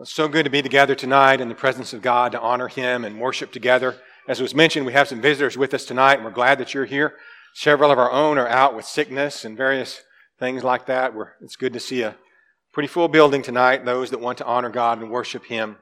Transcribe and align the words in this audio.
It's 0.00 0.14
so 0.14 0.28
good 0.28 0.44
to 0.44 0.50
be 0.50 0.62
together 0.62 0.94
tonight 0.94 1.42
in 1.42 1.50
the 1.50 1.54
presence 1.54 1.92
of 1.92 2.00
God 2.00 2.32
to 2.32 2.40
honor 2.40 2.68
Him 2.68 3.04
and 3.04 3.20
worship 3.20 3.52
together. 3.52 3.98
As 4.26 4.40
was 4.40 4.54
mentioned, 4.54 4.86
we 4.86 4.94
have 4.94 5.08
some 5.08 5.20
visitors 5.20 5.58
with 5.58 5.74
us 5.74 5.84
tonight, 5.84 6.14
and 6.14 6.24
we're 6.24 6.30
glad 6.30 6.56
that 6.56 6.72
you're 6.72 6.86
here. 6.86 7.16
Several 7.52 7.90
of 7.90 7.98
our 7.98 8.10
own 8.10 8.38
are 8.38 8.48
out 8.48 8.74
with 8.74 8.86
sickness 8.86 9.44
and 9.44 9.58
various 9.58 10.00
things 10.38 10.64
like 10.64 10.86
that. 10.86 11.14
We're, 11.14 11.32
it's 11.42 11.54
good 11.54 11.74
to 11.74 11.80
see 11.80 12.00
a 12.00 12.16
pretty 12.72 12.86
full 12.86 13.08
building 13.08 13.42
tonight, 13.42 13.84
those 13.84 14.08
that 14.08 14.22
want 14.22 14.38
to 14.38 14.46
honor 14.46 14.70
God 14.70 15.02
and 15.02 15.10
worship 15.10 15.44
Him. 15.44 15.76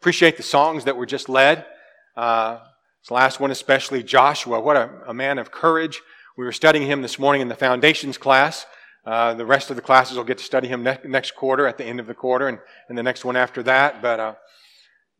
Appreciate 0.00 0.36
the 0.36 0.44
songs 0.44 0.84
that 0.84 0.96
were 0.96 1.04
just 1.04 1.28
led. 1.28 1.66
Uh, 2.16 2.60
this 3.02 3.10
last 3.10 3.40
one, 3.40 3.50
especially 3.50 4.04
Joshua. 4.04 4.60
What 4.60 4.76
a, 4.76 4.90
a 5.08 5.14
man 5.14 5.38
of 5.38 5.50
courage. 5.50 6.02
We 6.38 6.44
were 6.44 6.52
studying 6.52 6.86
him 6.86 7.02
this 7.02 7.18
morning 7.18 7.42
in 7.42 7.48
the 7.48 7.56
foundations 7.56 8.16
class. 8.16 8.64
Uh, 9.04 9.34
the 9.34 9.46
rest 9.46 9.70
of 9.70 9.76
the 9.76 9.82
classes 9.82 10.16
will 10.16 10.24
get 10.24 10.38
to 10.38 10.44
study 10.44 10.68
him 10.68 10.82
ne- 10.82 10.98
next 11.04 11.32
quarter, 11.32 11.66
at 11.66 11.78
the 11.78 11.84
end 11.84 12.00
of 12.00 12.06
the 12.06 12.14
quarter, 12.14 12.48
and, 12.48 12.58
and 12.88 12.98
the 12.98 13.02
next 13.02 13.24
one 13.24 13.36
after 13.36 13.62
that. 13.62 14.02
But 14.02 14.20
uh, 14.20 14.34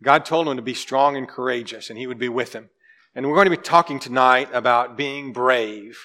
God 0.02 0.24
told 0.24 0.48
him 0.48 0.56
to 0.56 0.62
be 0.62 0.74
strong 0.74 1.16
and 1.16 1.28
courageous, 1.28 1.90
and 1.90 1.98
he 1.98 2.06
would 2.06 2.18
be 2.18 2.28
with 2.28 2.52
him. 2.52 2.70
And 3.14 3.26
we're 3.26 3.34
going 3.34 3.50
to 3.50 3.56
be 3.56 3.62
talking 3.62 3.98
tonight 3.98 4.48
about 4.52 4.96
being 4.96 5.32
brave. 5.32 5.98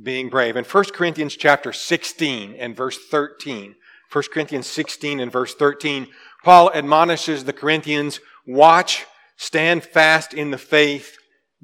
Being 0.00 0.28
brave. 0.28 0.56
In 0.56 0.64
1 0.64 0.84
Corinthians 0.92 1.36
chapter 1.36 1.72
16 1.72 2.54
and 2.54 2.76
verse 2.76 2.98
13, 3.10 3.74
1 4.12 4.24
Corinthians 4.32 4.66
16 4.66 5.20
and 5.20 5.32
verse 5.32 5.54
13, 5.54 6.08
Paul 6.44 6.70
admonishes 6.72 7.44
the 7.44 7.52
Corinthians, 7.52 8.20
watch, 8.46 9.06
stand 9.36 9.84
fast 9.84 10.32
in 10.32 10.50
the 10.50 10.58
faith, 10.58 11.16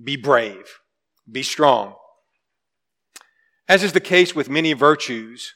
be 0.03 0.16
brave, 0.16 0.80
be 1.30 1.42
strong. 1.42 1.95
As 3.69 3.83
is 3.83 3.93
the 3.93 4.01
case 4.01 4.34
with 4.34 4.51
many 4.51 4.73
virtues, 4.73 5.55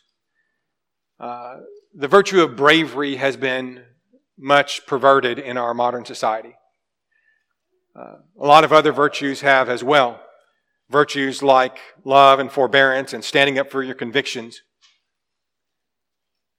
uh, 1.19 1.56
the 1.94 2.08
virtue 2.08 2.41
of 2.42 2.56
bravery 2.56 3.17
has 3.17 3.36
been 3.36 3.83
much 4.39 4.86
perverted 4.86 5.39
in 5.39 5.56
our 5.56 5.75
modern 5.75 6.05
society. 6.05 6.55
Uh, 7.98 8.16
a 8.39 8.47
lot 8.47 8.64
of 8.64 8.72
other 8.72 8.92
virtues 8.92 9.41
have 9.41 9.69
as 9.69 9.83
well. 9.83 10.20
Virtues 10.89 11.42
like 11.42 11.78
love 12.05 12.39
and 12.39 12.53
forbearance 12.53 13.12
and 13.12 13.25
standing 13.25 13.58
up 13.58 13.70
for 13.70 13.83
your 13.83 13.94
convictions. 13.94 14.61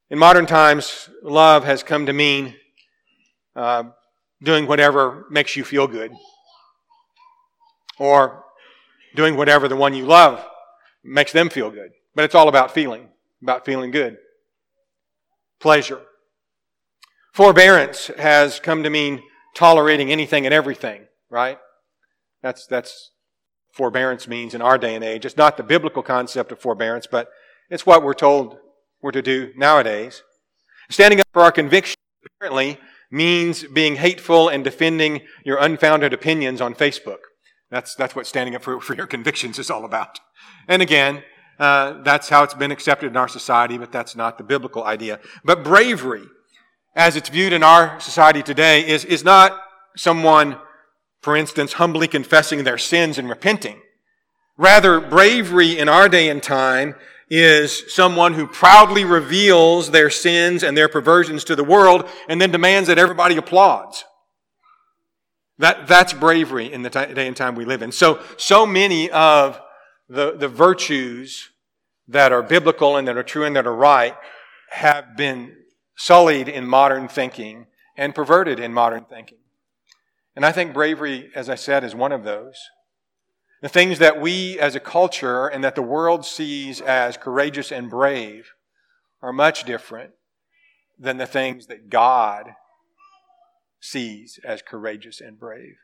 In 0.10 0.20
modern 0.20 0.46
times, 0.46 1.10
love 1.22 1.64
has 1.64 1.84
come 1.84 2.08
to 2.08 2.14
mean 2.14 2.56
uh, 3.56 3.84
doing 4.44 4.68
whatever 4.68 5.26
makes 5.30 5.56
you 5.56 5.64
feel 5.64 5.88
good, 5.88 6.12
or 8.00 8.44
doing 9.16 9.38
whatever 9.38 9.68
the 9.68 9.76
one 9.76 9.94
you 9.94 10.06
love 10.06 10.46
makes 11.08 11.32
them 11.32 11.50
feel 11.50 11.72
good. 11.72 11.92
But 12.16 12.26
it's 12.26 12.36
all 12.36 12.50
about 12.50 12.74
feeling, 12.74 13.10
about 13.42 13.66
feeling 13.66 13.92
good. 13.92 14.18
Pleasure. 15.60 16.02
Forbearance 17.34 18.08
has 18.18 18.60
come 18.60 18.84
to 18.84 18.90
mean 18.90 19.22
tolerating 19.56 20.12
anything 20.12 20.46
and 20.46 20.54
everything, 20.54 21.06
right? 21.30 21.60
That's, 22.42 22.66
that's 22.68 23.12
forbearance 23.72 24.28
means 24.28 24.54
in 24.54 24.62
our 24.62 24.78
day 24.78 24.96
and 24.96 25.04
age. 25.04 25.26
It's 25.26 25.38
not 25.38 25.58
the 25.58 25.64
biblical 25.64 26.04
concept 26.04 26.52
of 26.52 26.60
forbearance, 26.60 27.08
but 27.08 27.30
it's 27.70 27.86
what 27.86 28.04
we're 28.04 28.14
told 28.14 28.58
we're 29.02 29.12
to 29.12 29.22
do 29.22 29.52
nowadays. 29.56 30.24
Standing 30.90 31.20
up 31.20 31.28
for 31.34 31.44
our 31.44 31.52
convictions 31.52 31.98
apparently 32.26 32.80
means 33.12 33.64
being 33.64 33.98
hateful 33.98 34.50
and 34.50 34.64
defending 34.64 35.22
your 35.46 35.58
unfounded 35.58 36.14
opinions 36.14 36.62
on 36.62 36.74
Facebook. 36.74 37.20
That's, 37.70 37.96
that's 37.96 38.16
what 38.16 38.26
standing 38.28 38.56
up 38.56 38.64
for, 38.64 38.80
for 38.80 38.96
your 38.96 39.08
convictions 39.08 39.60
is 39.60 39.70
all 39.70 39.86
about. 39.86 40.20
And 40.68 40.82
again, 40.82 41.24
uh, 41.60 42.02
that's 42.04 42.30
how 42.30 42.44
it's 42.44 42.54
been 42.54 42.72
accepted 42.72 43.08
in 43.08 43.18
our 43.18 43.28
society, 43.28 43.78
but 43.78 43.92
that's 43.92 44.16
not 44.16 44.38
the 44.38 44.44
biblical 44.44 44.84
idea. 44.84 45.20
But 45.44 45.64
bravery, 45.64 46.24
as 46.96 47.16
it's 47.16 47.30
viewed 47.30 47.54
in 47.54 47.64
our 47.64 48.00
society 48.00 48.44
today, 48.44 48.88
is, 48.88 49.04
is 49.06 49.24
not 49.24 49.60
someone, 49.96 50.58
for 51.22 51.36
instance, 51.36 51.74
humbly 51.74 52.08
confessing 52.08 52.64
their 52.64 52.78
sins 52.78 53.18
and 53.18 53.30
repenting. 53.30 53.82
Rather, 54.58 55.00
bravery 55.00 55.78
in 55.78 55.90
our 55.90 56.08
day 56.08 56.30
and 56.30 56.42
time 56.42 56.96
is 57.30 57.94
someone 57.94 58.34
who 58.34 58.48
proudly 58.48 59.04
reveals 59.04 59.92
their 59.92 60.10
sins 60.10 60.64
and 60.64 60.78
their 60.78 60.88
perversions 60.88 61.44
to 61.44 61.56
the 61.56 61.64
world 61.64 62.08
and 62.30 62.40
then 62.40 62.52
demands 62.52 62.88
that 62.88 62.98
everybody 62.98 63.36
applauds. 63.36 64.06
That, 65.60 65.88
that's 65.88 66.14
bravery 66.14 66.72
in 66.72 66.84
the 66.84 66.90
t- 66.90 67.14
day 67.14 67.28
and 67.28 67.36
time 67.36 67.56
we 67.56 67.66
live 67.66 67.82
in. 67.82 67.92
So, 67.92 68.22
so 68.38 68.66
many 68.66 69.10
of 69.10 69.60
the, 70.08 70.36
the 70.38 70.48
virtues 70.48 71.50
that 72.08 72.32
are 72.32 72.44
biblical 72.44 72.96
and 72.96 73.08
that 73.08 73.18
are 73.18 73.24
true 73.24 73.44
and 73.44 73.56
that 73.56 73.68
are 73.68 73.76
right 73.76 74.16
have 74.70 75.18
been 75.18 75.56
sullied 75.96 76.48
in 76.48 76.68
modern 76.68 77.08
thinking 77.08 77.66
and 77.98 78.14
perverted 78.14 78.60
in 78.60 78.74
modern 78.74 79.06
thinking. 79.06 79.40
And 80.36 80.46
I 80.46 80.52
think 80.52 80.74
bravery, 80.74 81.32
as 81.34 81.50
I 81.50 81.56
said, 81.56 81.84
is 81.84 81.96
one 81.96 82.12
of 82.12 82.24
those. 82.24 82.56
The 83.62 83.70
things 83.70 83.98
that 83.98 84.22
we 84.22 84.60
as 84.60 84.76
a 84.76 84.80
culture 84.80 85.48
and 85.48 85.64
that 85.64 85.74
the 85.74 85.82
world 85.82 86.24
sees 86.26 86.80
as 86.80 87.18
courageous 87.18 87.72
and 87.72 87.90
brave 87.90 88.54
are 89.22 89.34
much 89.34 89.64
different 89.64 90.12
than 91.00 91.18
the 91.18 91.26
things 91.26 91.66
that 91.66 91.90
God 91.90 92.52
sees 93.80 94.40
as 94.44 94.62
courageous 94.62 95.22
and 95.22 95.40
brave. 95.40 95.76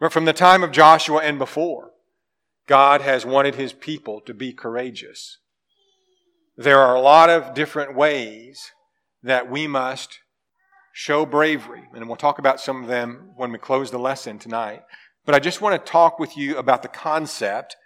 But 0.00 0.12
from 0.12 0.24
the 0.24 0.32
time 0.32 0.62
of 0.62 0.72
Joshua 0.72 1.20
and 1.22 1.38
before, 1.38 1.90
God 2.66 3.00
has 3.00 3.26
wanted 3.26 3.54
his 3.54 3.72
people 3.72 4.20
to 4.22 4.34
be 4.34 4.52
courageous. 4.52 5.38
There 6.56 6.80
are 6.80 6.94
a 6.94 7.00
lot 7.00 7.30
of 7.30 7.54
different 7.54 7.94
ways 7.94 8.72
that 9.22 9.50
we 9.50 9.66
must 9.66 10.18
show 10.92 11.24
bravery, 11.24 11.88
and 11.94 12.06
we'll 12.06 12.16
talk 12.16 12.38
about 12.38 12.60
some 12.60 12.82
of 12.82 12.88
them 12.88 13.30
when 13.36 13.50
we 13.52 13.58
close 13.58 13.90
the 13.90 13.98
lesson 13.98 14.38
tonight. 14.38 14.82
But 15.24 15.34
I 15.34 15.38
just 15.38 15.60
want 15.60 15.74
to 15.74 15.90
talk 15.90 16.18
with 16.18 16.36
you 16.36 16.58
about 16.58 16.82
the 16.82 16.88
concept, 16.88 17.76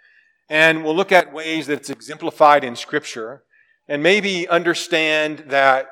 and 0.49 0.83
we'll 0.83 0.95
look 0.95 1.11
at 1.11 1.33
ways 1.33 1.67
that 1.67 1.79
it's 1.79 1.89
exemplified 1.89 2.63
in 2.63 2.75
Scripture, 2.75 3.43
and 3.87 4.03
maybe 4.03 4.47
understand 4.47 5.45
that 5.47 5.87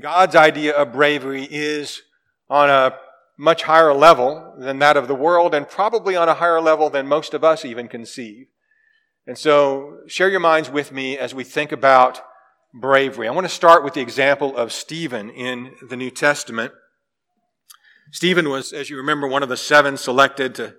God's 0.00 0.36
idea 0.36 0.74
of 0.74 0.92
bravery 0.92 1.48
is 1.50 2.02
on 2.50 2.68
a 2.68 2.94
much 3.38 3.62
higher 3.62 3.94
level 3.94 4.54
than 4.58 4.80
that 4.80 4.96
of 4.96 5.08
the 5.08 5.14
world, 5.14 5.54
and 5.54 5.66
probably 5.66 6.14
on 6.14 6.28
a 6.28 6.34
higher 6.34 6.60
level 6.60 6.90
than 6.90 7.06
most 7.06 7.32
of 7.32 7.42
us 7.42 7.64
even 7.64 7.88
conceive. 7.88 8.48
And 9.26 9.38
so, 9.38 10.00
share 10.06 10.28
your 10.28 10.40
minds 10.40 10.68
with 10.68 10.92
me 10.92 11.16
as 11.16 11.34
we 11.34 11.44
think 11.44 11.72
about 11.72 12.20
bravery. 12.74 13.28
I 13.28 13.30
want 13.30 13.46
to 13.46 13.52
start 13.52 13.84
with 13.84 13.94
the 13.94 14.00
example 14.00 14.56
of 14.56 14.72
Stephen 14.72 15.30
in 15.30 15.72
the 15.88 15.96
New 15.96 16.10
Testament. 16.10 16.72
Stephen 18.12 18.48
was, 18.48 18.72
as 18.72 18.90
you 18.90 18.96
remember, 18.96 19.28
one 19.28 19.42
of 19.42 19.48
the 19.48 19.56
seven 19.56 19.96
selected 19.96 20.54
to 20.56 20.74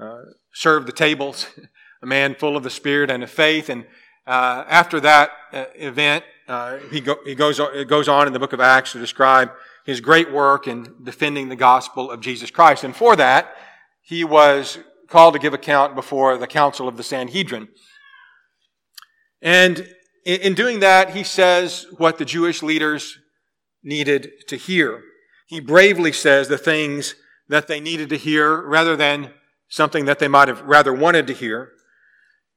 uh, 0.00 0.22
serve 0.54 0.86
the 0.86 0.92
tables, 0.92 1.46
a 2.02 2.06
man 2.06 2.34
full 2.34 2.56
of 2.56 2.62
the 2.62 2.70
Spirit 2.70 3.10
and 3.10 3.22
of 3.22 3.30
faith. 3.30 3.68
And 3.68 3.84
uh, 4.26 4.64
after 4.68 5.00
that 5.00 5.30
uh, 5.52 5.64
event, 5.74 6.24
uh, 6.48 6.78
he, 6.90 7.00
go, 7.00 7.16
he 7.24 7.34
goes, 7.34 7.58
it 7.60 7.88
goes 7.88 8.08
on 8.08 8.26
in 8.26 8.32
the 8.32 8.38
book 8.38 8.52
of 8.52 8.60
Acts 8.60 8.92
to 8.92 8.98
describe 8.98 9.50
his 9.84 10.00
great 10.00 10.32
work 10.32 10.66
in 10.66 10.94
defending 11.02 11.48
the 11.48 11.56
gospel 11.56 12.10
of 12.10 12.20
Jesus 12.20 12.50
Christ. 12.50 12.84
And 12.84 12.94
for 12.94 13.16
that, 13.16 13.56
he 14.02 14.24
was 14.24 14.78
called 15.08 15.34
to 15.34 15.40
give 15.40 15.54
account 15.54 15.94
before 15.94 16.38
the 16.38 16.46
council 16.46 16.88
of 16.88 16.96
the 16.96 17.02
Sanhedrin. 17.02 17.68
And 19.40 19.88
in 20.24 20.54
doing 20.54 20.80
that, 20.80 21.10
he 21.10 21.24
says 21.24 21.86
what 21.98 22.18
the 22.18 22.24
Jewish 22.24 22.62
leaders 22.62 23.18
needed 23.82 24.30
to 24.48 24.56
hear. 24.56 25.02
He 25.48 25.60
bravely 25.60 26.12
says 26.12 26.48
the 26.48 26.58
things 26.58 27.16
that 27.48 27.66
they 27.66 27.80
needed 27.80 28.08
to 28.10 28.16
hear 28.16 28.62
rather 28.62 28.96
than 28.96 29.32
something 29.68 30.04
that 30.04 30.18
they 30.18 30.28
might 30.28 30.48
have 30.48 30.62
rather 30.62 30.92
wanted 30.92 31.26
to 31.26 31.32
hear. 31.32 31.72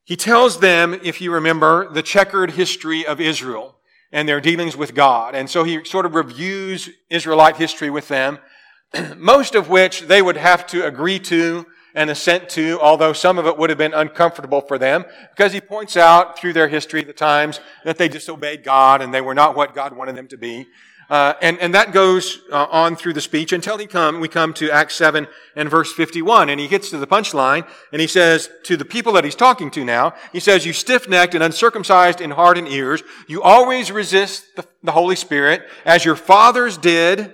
He 0.05 0.15
tells 0.15 0.59
them, 0.59 0.99
if 1.03 1.19
you 1.19 1.31
remember, 1.31 1.91
the 1.91 2.03
checkered 2.03 2.51
history 2.51 3.05
of 3.05 3.19
Israel 3.19 3.75
and 4.11 4.29
their 4.29 4.39
dealings 4.39 4.77
with 4.77 4.93
God. 4.93 5.33
And 5.33 5.49
so 5.49 5.63
he 5.63 5.83
sort 5.83 6.05
of 6.05 6.13
reviews 6.13 6.89
Israelite 7.09 7.57
history 7.57 7.89
with 7.89 8.07
them, 8.07 8.37
most 9.17 9.55
of 9.55 9.67
which 9.67 10.01
they 10.01 10.21
would 10.21 10.37
have 10.37 10.67
to 10.67 10.85
agree 10.85 11.19
to 11.19 11.65
and 11.95 12.09
assent 12.09 12.49
to, 12.49 12.79
although 12.81 13.13
some 13.13 13.39
of 13.39 13.47
it 13.47 13.57
would 13.57 13.69
have 13.69 13.79
been 13.79 13.93
uncomfortable 13.93 14.61
for 14.61 14.77
them, 14.77 15.05
because 15.35 15.53
he 15.53 15.61
points 15.61 15.97
out 15.97 16.37
through 16.37 16.53
their 16.53 16.67
history 16.67 17.03
the 17.03 17.13
times 17.13 17.59
that 17.83 17.97
they 17.97 18.09
disobeyed 18.09 18.63
God 18.63 19.01
and 19.01 19.13
they 19.13 19.21
were 19.21 19.33
not 19.33 19.55
what 19.55 19.73
God 19.73 19.95
wanted 19.95 20.15
them 20.15 20.27
to 20.27 20.37
be. 20.37 20.67
Uh, 21.09 21.33
and, 21.41 21.59
and 21.59 21.73
that 21.73 21.91
goes 21.91 22.39
uh, 22.51 22.65
on 22.65 22.95
through 22.95 23.13
the 23.13 23.21
speech 23.21 23.53
until 23.53 23.77
he 23.77 23.85
come, 23.85 24.19
we 24.19 24.27
come 24.27 24.53
to 24.53 24.71
Acts 24.71 24.95
7 24.95 25.27
and 25.55 25.69
verse 25.69 25.93
51. 25.93 26.49
And 26.49 26.59
he 26.59 26.67
gets 26.67 26.89
to 26.89 26.97
the 26.97 27.07
punchline 27.07 27.67
and 27.91 28.01
he 28.01 28.07
says 28.07 28.49
to 28.63 28.75
the 28.75 28.85
people 28.85 29.13
that 29.13 29.23
he's 29.23 29.35
talking 29.35 29.69
to 29.71 29.85
now, 29.85 30.13
he 30.31 30.39
says, 30.39 30.65
You 30.65 30.73
stiff 30.73 31.07
necked 31.07 31.35
and 31.35 31.43
uncircumcised 31.43 32.21
in 32.21 32.31
heart 32.31 32.57
and 32.57 32.67
ears, 32.67 33.03
you 33.27 33.43
always 33.43 33.91
resist 33.91 34.55
the, 34.55 34.65
the 34.83 34.93
Holy 34.93 35.15
Spirit, 35.15 35.63
as 35.85 36.05
your 36.05 36.15
fathers 36.15 36.77
did, 36.77 37.33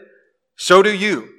so 0.58 0.82
do 0.82 0.94
you. 0.94 1.30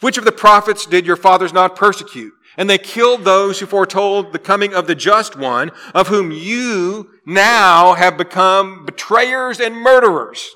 Which 0.00 0.18
of 0.18 0.24
the 0.24 0.32
prophets 0.32 0.86
did 0.86 1.06
your 1.06 1.16
fathers 1.16 1.52
not 1.52 1.74
persecute? 1.74 2.32
And 2.58 2.70
they 2.70 2.78
killed 2.78 3.24
those 3.24 3.60
who 3.60 3.66
foretold 3.66 4.32
the 4.32 4.38
coming 4.38 4.72
of 4.72 4.86
the 4.86 4.94
just 4.94 5.36
one, 5.36 5.72
of 5.94 6.08
whom 6.08 6.30
you 6.30 7.10
now 7.26 7.94
have 7.94 8.16
become 8.16 8.86
betrayers 8.86 9.60
and 9.60 9.74
murderers. 9.74 10.48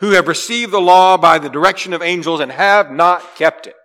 Who 0.00 0.10
have 0.10 0.28
received 0.28 0.72
the 0.72 0.80
law 0.80 1.16
by 1.16 1.38
the 1.38 1.48
direction 1.48 1.92
of 1.92 2.02
angels 2.02 2.40
and 2.40 2.52
have 2.52 2.90
not 2.90 3.36
kept 3.36 3.66
it. 3.66 3.76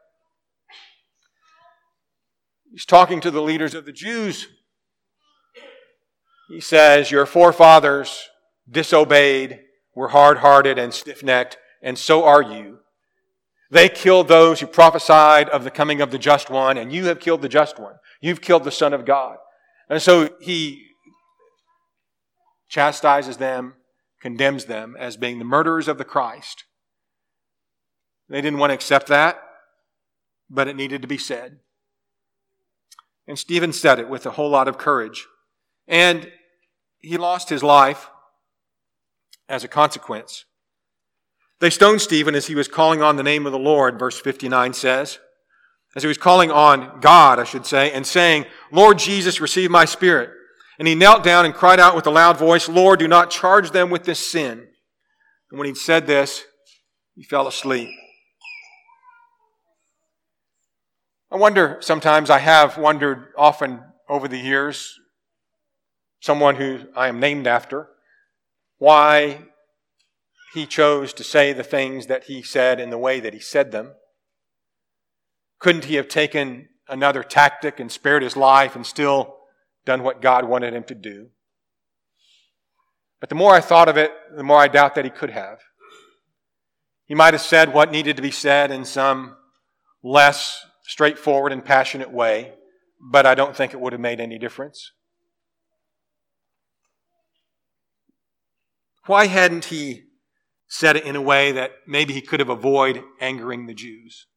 He's 2.72 2.86
talking 2.86 3.20
to 3.22 3.32
the 3.32 3.42
leaders 3.42 3.74
of 3.74 3.86
the 3.86 3.92
Jews. 3.92 4.48
He 6.50 6.60
says, 6.60 7.12
Your 7.12 7.26
forefathers 7.26 8.30
disobeyed, 8.70 9.62
were 9.96 10.10
hard 10.10 10.38
hearted 10.38 10.78
and 10.78 10.94
stiff 10.94 11.24
necked, 11.24 11.58
and 11.82 11.98
so 11.98 12.24
are 12.24 12.42
you. 12.42 12.80
They 13.72 13.88
killed 13.88 14.28
those 14.28 14.60
who 14.60 14.68
prophesied 14.68 15.50
of 15.50 15.64
the 15.64 15.72
coming 15.72 16.02
of 16.02 16.12
the 16.12 16.18
just 16.18 16.50
one, 16.50 16.78
and 16.78 16.92
you 16.92 17.06
have 17.06 17.20
killed 17.20 17.42
the 17.42 17.50
just 17.50 17.80
one. 17.80 17.96
You've 18.20 18.42
killed 18.42 18.64
the 18.64 18.72
Son 18.72 18.94
of 18.94 19.06
God. 19.06 19.38
And 19.90 20.02
so 20.02 20.30
he 20.42 20.88
chastises 22.68 23.38
them, 23.38 23.76
condemns 24.19 24.66
them 24.66 24.95
as 25.00 25.18
being 25.18 25.39
the 25.39 25.45
murderers 25.45 25.88
of 25.88 25.98
the 25.98 26.06
Christ. 26.06 26.66
They 28.27 28.42
didn't 28.42 28.60
want 28.60 28.69
to 28.69 28.75
accept 28.75 29.07
that, 29.07 29.42
but 30.50 30.68
it 30.68 30.75
needed 30.75 31.01
to 31.01 31.07
be 31.07 31.18
said. 31.18 31.60
And 33.27 33.38
Stephen 33.38 33.74
said 33.74 34.00
it 34.00 34.10
with 34.10 34.25
a 34.25 34.31
whole 34.31 34.50
lot 34.50 34.68
of 34.68 34.77
courage. 34.77 35.27
And 35.88 36.31
he 37.00 37.18
lost 37.18 37.50
his 37.50 37.63
life 37.63 38.10
as 39.48 39.63
a 39.63 39.68
consequence. 39.68 40.45
They 41.60 41.69
stoned 41.69 42.01
Stephen 42.01 42.36
as 42.36 42.48
he 42.48 42.56
was 42.56 42.68
calling 42.68 43.01
on 43.01 43.18
the 43.18 43.24
name 43.24 43.45
of 43.45 43.51
the 43.51 43.60
Lord, 43.60 44.00
verse 44.00 44.19
59 44.19 44.74
says. 44.74 45.19
As 45.95 46.04
he 46.04 46.07
was 46.07 46.18
calling 46.18 46.51
on 46.51 47.00
God, 47.01 47.39
I 47.39 47.44
should 47.44 47.66
say, 47.66 47.92
and 47.92 48.06
saying, 48.06 48.45
Lord 48.71 49.00
Jesus, 49.00 49.42
receive 49.42 49.71
my 49.71 49.86
spirit. 49.86 50.31
And 50.80 50.88
he 50.88 50.96
knelt 50.96 51.24
down 51.24 51.46
and 51.46 51.54
cried 51.54 51.80
out 51.80 51.94
with 51.94 52.08
a 52.08 52.10
loud 52.10 52.38
voice, 52.38 52.70
Lord, 52.70 53.00
do 53.00 53.08
not 53.08 53.30
charge 53.30 53.72
them 53.72 53.90
with 53.90 54.06
this 54.06 54.31
sin. 54.31 54.66
And 55.52 55.60
when 55.60 55.68
he'd 55.68 55.76
said 55.76 56.08
this, 56.08 56.46
he 57.16 57.24
fell 57.24 57.48
asleep. 57.48 57.90
I 61.30 61.36
wonder, 61.36 61.78
sometimes 61.81 62.30
I 62.30 62.40
have 62.40 62.78
wondered 62.78 63.34
often 63.38 63.81
over 64.08 64.30
the 64.30 64.40
years, 64.40 64.98
someone 66.22 66.56
who 66.56 66.88
I 66.96 67.10
am 67.10 67.20
named 67.20 67.46
after, 67.46 67.90
why 68.78 69.42
he 70.54 70.66
chose 70.66 71.12
to 71.14 71.24
say 71.26 71.52
the 71.52 71.62
things 71.62 72.08
that 72.08 72.24
he 72.24 72.42
said 72.42 72.80
in 72.80 72.90
the 72.90 72.98
way 72.98 73.20
that 73.20 73.34
he 73.34 73.40
said 73.40 73.72
them. 73.72 73.92
Couldn't 75.60 75.86
he 75.86 75.96
have 75.96 76.08
taken 76.08 76.70
another 76.88 77.22
tactic 77.22 77.81
and 77.81 77.92
spared 77.92 78.24
his 78.24 78.38
life 78.38 78.76
and 78.76 78.86
still 78.86 79.39
done 79.90 80.04
what 80.04 80.22
God 80.22 80.46
wanted 80.46 80.76
him 80.76 80.84
to 80.84 80.94
do? 80.94 81.30
But 83.20 83.30
the 83.30 83.36
more 83.36 83.56
I 83.56 83.60
thought 83.60 83.90
of 83.90 83.98
it, 83.98 84.12
the 84.38 84.44
more 84.44 84.60
I 84.60 84.68
doubt 84.68 84.94
that 84.94 85.04
he 85.04 85.10
could 85.10 85.32
have. 85.32 85.58
He 87.08 87.16
might 87.16 87.34
have 87.34 87.42
said 87.42 87.74
what 87.74 87.92
needed 87.92 88.16
to 88.18 88.22
be 88.22 88.30
said 88.30 88.70
in 88.70 88.86
some 88.86 89.36
less 90.04 90.64
straightforward 90.84 91.52
and 91.52 91.66
passionate 91.66 92.12
way, 92.12 92.54
but 93.02 93.26
I 93.26 93.34
don't 93.34 93.56
think 93.56 93.74
it 93.74 93.80
would 93.80 93.94
have 93.94 94.00
made 94.00 94.20
any 94.20 94.38
difference. 94.38 94.92
Why 99.08 99.26
hadn't 99.26 99.66
he 99.66 100.04
said 100.68 100.98
it 100.98 101.04
in 101.04 101.16
a 101.16 101.22
way 101.22 101.52
that 101.52 101.72
maybe 101.88 102.14
he 102.14 102.22
could 102.22 102.40
have 102.40 102.50
avoided 102.50 103.04
angering 103.20 103.66
the 103.66 103.74
Jews? 103.74 104.28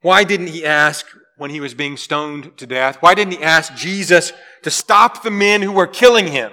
Why 0.00 0.22
didn't 0.22 0.50
he 0.50 0.64
ask 0.64 1.06
when 1.36 1.50
he 1.50 1.60
was 1.60 1.74
being 1.74 1.96
stoned 1.96 2.56
to 2.56 2.66
death? 2.66 2.98
Why 3.00 3.14
didn't 3.14 3.34
he 3.34 3.42
ask 3.42 3.74
Jesus 3.74 4.32
to 4.62 4.70
stop 4.70 5.22
the 5.22 5.30
men 5.30 5.62
who 5.62 5.72
were 5.72 5.86
killing 5.86 6.28
him? 6.28 6.52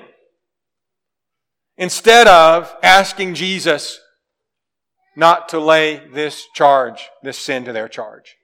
Instead 1.77 2.27
of 2.27 2.75
asking 2.83 3.33
Jesus 3.33 3.99
not 5.15 5.49
to 5.49 5.59
lay 5.59 6.01
this 6.13 6.45
charge, 6.53 7.09
this 7.21 7.37
sin 7.37 7.65
to 7.65 7.73
their 7.73 7.87
charge. 7.87 8.35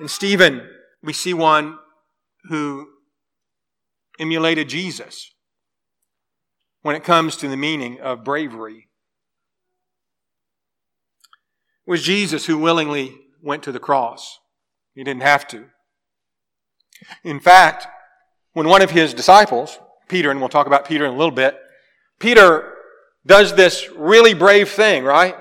In 0.00 0.08
Stephen, 0.08 0.68
we 1.02 1.12
see 1.12 1.34
one 1.34 1.78
who 2.48 2.88
emulated 4.20 4.68
Jesus 4.68 5.32
when 6.82 6.94
it 6.94 7.04
comes 7.04 7.36
to 7.36 7.48
the 7.48 7.56
meaning 7.56 8.00
of 8.00 8.24
bravery. 8.24 8.87
It 11.88 11.90
was 11.90 12.02
Jesus 12.02 12.44
who 12.44 12.58
willingly 12.58 13.16
went 13.42 13.62
to 13.62 13.72
the 13.72 13.78
cross. 13.78 14.40
He 14.94 15.02
didn't 15.02 15.22
have 15.22 15.48
to. 15.48 15.64
In 17.24 17.40
fact, 17.40 17.86
when 18.52 18.68
one 18.68 18.82
of 18.82 18.90
his 18.90 19.14
disciples, 19.14 19.78
Peter, 20.06 20.30
and 20.30 20.38
we'll 20.38 20.50
talk 20.50 20.66
about 20.66 20.84
Peter 20.84 21.06
in 21.06 21.14
a 21.14 21.16
little 21.16 21.32
bit. 21.32 21.56
Peter 22.18 22.74
does 23.24 23.54
this 23.54 23.88
really 23.96 24.34
brave 24.34 24.68
thing, 24.68 25.02
right? 25.02 25.34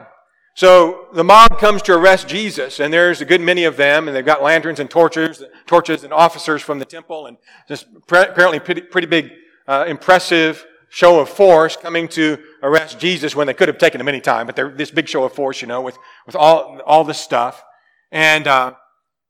So 0.56 1.08
the 1.14 1.26
mob 1.26 1.60
comes 1.60 1.82
to 1.82 1.94
arrest 1.94 2.30
Jesus, 2.30 2.80
and 2.80 2.94
there's 2.94 3.20
a 3.20 3.26
good 3.26 3.42
many 3.42 3.66
of 3.66 3.76
them, 3.76 4.08
and 4.08 4.16
they've 4.16 4.26
got 4.26 4.42
lanterns 4.42 4.80
and 4.80 4.90
torches, 4.90 5.44
torches 5.66 6.06
and 6.06 6.14
officers 6.14 6.62
from 6.62 6.80
the 6.80 6.86
temple, 6.86 7.26
and 7.26 7.36
just 7.68 7.88
apparently 8.10 8.62
pretty, 8.62 8.82
pretty 8.82 9.08
big, 9.08 9.34
uh, 9.68 9.84
impressive 9.86 10.66
show 10.90 11.20
of 11.20 11.30
force 11.30 11.76
coming 11.76 12.08
to 12.10 12.38
arrest 12.64 13.00
Jesus 13.00 13.36
when 13.36 13.48
they 13.48 13.54
could 13.54 13.68
have 13.68 13.78
taken 13.78 14.00
him 14.00 14.08
any 14.08 14.22
time, 14.22 14.46
but 14.46 14.56
they're 14.56 14.70
this 14.70 14.92
big 14.92 15.08
show 15.08 15.24
of 15.24 15.34
force, 15.34 15.62
you 15.62 15.68
know, 15.68 15.82
with, 15.82 15.98
with 16.26 16.36
all, 16.36 16.80
all 16.86 17.04
this 17.04 17.20
stuff. 17.20 17.64
And, 18.12 18.48
uh, 18.48 18.74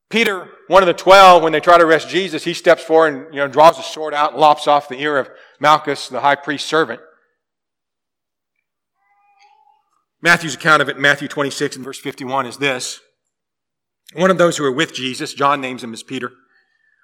Peter, 0.09 0.49
one 0.67 0.83
of 0.83 0.87
the 0.87 0.93
twelve, 0.93 1.43
when 1.43 1.51
they 1.51 1.59
try 1.59 1.77
to 1.77 1.83
arrest 1.83 2.07
Jesus, 2.07 2.43
he 2.43 2.53
steps 2.53 2.83
forward 2.83 3.13
and 3.13 3.33
you 3.33 3.41
know, 3.41 3.47
draws 3.47 3.77
a 3.77 3.83
sword 3.83 4.13
out 4.13 4.31
and 4.31 4.39
lops 4.39 4.67
off 4.67 4.87
the 4.87 5.01
ear 5.01 5.17
of 5.17 5.29
Malchus, 5.59 6.07
the 6.07 6.21
high 6.21 6.35
priest's 6.35 6.69
servant. 6.69 7.01
Matthew's 10.21 10.55
account 10.55 10.81
of 10.81 10.89
it, 10.89 10.97
Matthew 10.97 11.27
26 11.27 11.75
and 11.75 11.85
verse 11.85 11.99
51, 11.99 12.45
is 12.45 12.57
this. 12.57 13.01
One 14.13 14.31
of 14.31 14.37
those 14.37 14.57
who 14.57 14.63
were 14.63 14.71
with 14.71 14.93
Jesus, 14.93 15.33
John 15.33 15.59
names 15.59 15.83
him 15.83 15.93
as 15.93 16.03
Peter, 16.03 16.31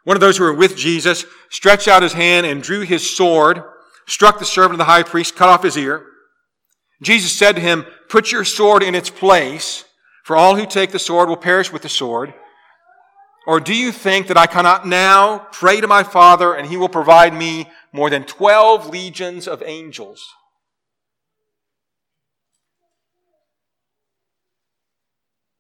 one 0.06 0.18
of 0.18 0.22
those 0.22 0.38
who 0.38 0.44
were 0.44 0.54
with 0.54 0.76
Jesus 0.76 1.26
stretched 1.50 1.88
out 1.88 2.04
his 2.04 2.14
hand 2.14 2.46
and 2.46 2.64
drew 2.64 2.82
his 2.82 3.16
sword, 3.16 3.62
struck 4.06 4.40
the 4.40 4.46
servant 4.46 4.74
of 4.74 4.78
the 4.80 4.86
high 4.86 5.04
priest, 5.04 5.36
cut 5.36 5.50
off 5.50 5.64
his 5.64 5.78
ear. 5.78 6.06
Jesus 7.02 7.38
said 7.38 7.56
to 7.56 7.62
him, 7.62 7.86
Put 8.10 8.32
your 8.32 8.46
sword 8.46 8.84
in 8.84 8.96
its 8.96 9.10
place, 9.10 9.86
for 10.24 10.36
all 10.36 10.56
who 10.56 10.66
take 10.66 10.92
the 10.92 11.00
sword 11.00 11.30
will 11.30 11.38
perish 11.38 11.72
with 11.72 11.81
the 11.81 11.90
sword. 11.90 12.33
Or 13.45 13.60
do 13.60 13.76
you 13.76 13.92
think 13.92 14.28
that 14.28 14.38
I 14.38 14.48
cannot 14.48 14.88
now 14.88 15.48
pray 15.52 15.81
to 15.81 15.88
my 15.88 16.04
Father 16.04 16.54
and 16.54 16.68
he 16.68 16.78
will 16.78 16.90
provide 16.90 17.33
me 17.33 17.69
more 17.92 18.10
than 18.10 18.24
12 18.24 18.88
legions 18.88 19.48
of 19.48 19.62
angels? 19.64 20.26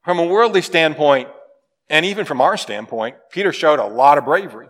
From 0.03 0.19
a 0.19 0.25
worldly 0.25 0.61
standpoint, 0.61 1.29
and 1.89 2.05
even 2.05 2.25
from 2.25 2.41
our 2.41 2.57
standpoint, 2.57 3.15
Peter 3.31 3.53
showed 3.53 3.79
a 3.79 3.85
lot 3.85 4.17
of 4.17 4.25
bravery. 4.25 4.67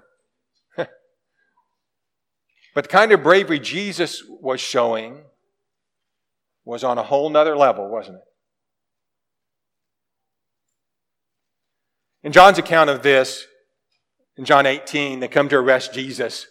But 2.73 2.85
the 2.85 2.89
kind 2.89 3.11
of 3.11 3.23
bravery 3.23 3.59
Jesus 3.59 4.23
was 4.27 4.59
showing 4.59 5.23
was 6.65 6.83
on 6.83 6.97
a 6.97 7.03
whole 7.03 7.29
nother 7.29 7.55
level, 7.55 7.89
wasn't 7.89 8.17
it? 8.17 8.23
In 12.23 12.31
John's 12.31 12.57
account 12.57 12.89
of 12.89 13.03
this, 13.03 13.45
in 14.37 14.45
John 14.45 14.65
18, 14.65 15.19
they 15.19 15.27
come 15.27 15.49
to 15.49 15.57
arrest 15.57 15.93
Jesus. 15.93 16.47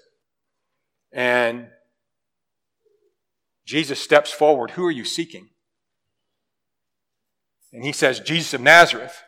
And 1.13 1.69
Jesus 3.67 4.01
steps 4.01 4.31
forward. 4.31 4.73
Who 4.73 4.85
are 4.87 4.91
you 4.91 5.05
seeking? 5.05 5.49
And 7.73 7.85
he 7.85 7.93
says, 7.93 8.21
Jesus 8.21 8.55
of 8.55 8.61
Nazareth. 8.61 9.23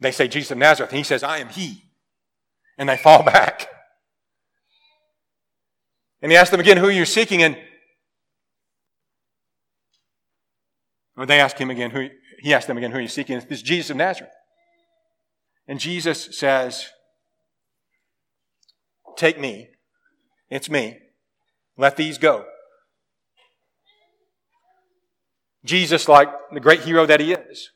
They 0.00 0.12
say, 0.12 0.28
Jesus 0.28 0.50
of 0.50 0.58
Nazareth. 0.58 0.90
And 0.90 0.98
he 0.98 1.04
says, 1.04 1.22
I 1.22 1.38
am 1.38 1.50
he. 1.50 1.90
And 2.78 2.88
they 2.88 2.96
fall 2.96 3.22
back. 3.24 3.68
And 6.24 6.32
he 6.32 6.38
asks 6.38 6.50
them 6.50 6.58
again, 6.58 6.78
Who 6.78 6.86
are 6.86 6.90
you 6.90 7.04
seeking? 7.04 7.42
And 7.42 7.58
or 11.18 11.26
they 11.26 11.38
ask 11.38 11.58
him 11.58 11.68
again, 11.68 11.90
who 11.90 12.08
he 12.38 12.54
asked 12.54 12.66
them 12.66 12.78
again, 12.78 12.92
Who 12.92 12.96
are 12.96 13.02
you 13.02 13.08
seeking? 13.08 13.38
This 13.38 13.58
is 13.58 13.62
Jesus 13.62 13.90
of 13.90 13.98
Nazareth. 13.98 14.32
And 15.68 15.78
Jesus 15.78 16.34
says, 16.36 16.86
Take 19.18 19.38
me. 19.38 19.68
It's 20.48 20.70
me. 20.70 20.96
Let 21.76 21.98
these 21.98 22.16
go. 22.16 22.46
Jesus, 25.62 26.08
like 26.08 26.30
the 26.54 26.60
great 26.60 26.80
hero 26.80 27.04
that 27.04 27.20
he 27.20 27.34
is, 27.34 27.68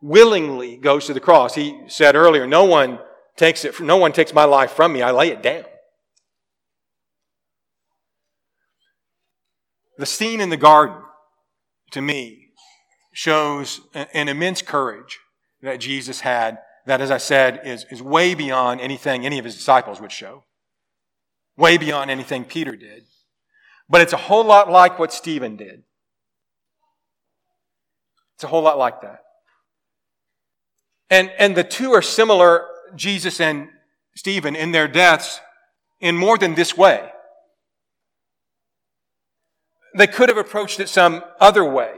willingly 0.00 0.76
goes 0.76 1.06
to 1.06 1.12
the 1.12 1.18
cross. 1.18 1.56
He 1.56 1.82
said 1.88 2.14
earlier, 2.14 2.46
no 2.46 2.64
one 2.64 3.00
takes 3.36 3.64
it, 3.64 3.80
no 3.80 3.96
one 3.96 4.12
takes 4.12 4.32
my 4.32 4.44
life 4.44 4.70
from 4.70 4.92
me. 4.92 5.02
I 5.02 5.10
lay 5.10 5.30
it 5.30 5.42
down. 5.42 5.64
The 9.98 10.06
scene 10.06 10.40
in 10.40 10.50
the 10.50 10.56
garden, 10.56 10.96
to 11.92 12.00
me, 12.00 12.48
shows 13.12 13.80
an 13.94 14.28
immense 14.28 14.60
courage 14.60 15.20
that 15.62 15.78
Jesus 15.78 16.20
had 16.20 16.58
that, 16.86 17.00
as 17.00 17.10
I 17.10 17.18
said, 17.18 17.60
is, 17.64 17.86
is 17.90 18.02
way 18.02 18.34
beyond 18.34 18.80
anything 18.80 19.24
any 19.24 19.38
of 19.38 19.44
his 19.44 19.54
disciples 19.54 20.00
would 20.00 20.12
show. 20.12 20.44
way 21.56 21.78
beyond 21.78 22.10
anything 22.10 22.44
Peter 22.44 22.76
did. 22.76 23.04
But 23.88 24.00
it's 24.00 24.12
a 24.12 24.18
whole 24.18 24.44
lot 24.44 24.70
like 24.70 24.98
what 24.98 25.12
Stephen 25.12 25.56
did. 25.56 25.84
It's 28.34 28.44
a 28.44 28.48
whole 28.48 28.62
lot 28.62 28.78
like 28.78 29.02
that. 29.02 29.20
And, 31.10 31.30
and 31.38 31.56
the 31.56 31.62
two 31.64 31.92
are 31.92 32.02
similar, 32.02 32.66
Jesus 32.96 33.40
and 33.40 33.68
Stephen, 34.16 34.56
in 34.56 34.72
their 34.72 34.88
deaths 34.88 35.40
in 36.00 36.16
more 36.16 36.38
than 36.38 36.54
this 36.54 36.76
way. 36.76 37.08
They 39.96 40.06
could 40.08 40.28
have 40.28 40.38
approached 40.38 40.80
it 40.80 40.88
some 40.88 41.22
other 41.40 41.64
way. 41.64 41.94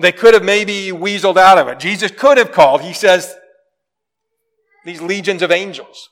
They 0.00 0.12
could 0.12 0.34
have 0.34 0.44
maybe 0.44 0.92
weaseled 0.92 1.36
out 1.36 1.58
of 1.58 1.66
it. 1.66 1.80
Jesus 1.80 2.12
could 2.12 2.38
have 2.38 2.52
called, 2.52 2.82
he 2.82 2.92
says, 2.92 3.34
these 4.84 5.02
legions 5.02 5.42
of 5.42 5.50
angels. 5.50 6.08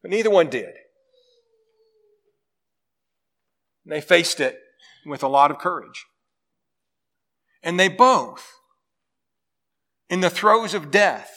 But 0.00 0.12
neither 0.12 0.30
one 0.30 0.48
did. 0.48 0.72
They 3.84 4.00
faced 4.00 4.38
it 4.38 4.56
with 5.04 5.24
a 5.24 5.28
lot 5.28 5.50
of 5.50 5.58
courage. 5.58 6.06
And 7.62 7.78
they 7.78 7.88
both, 7.88 8.46
in 10.08 10.20
the 10.20 10.30
throes 10.30 10.72
of 10.74 10.92
death, 10.92 11.30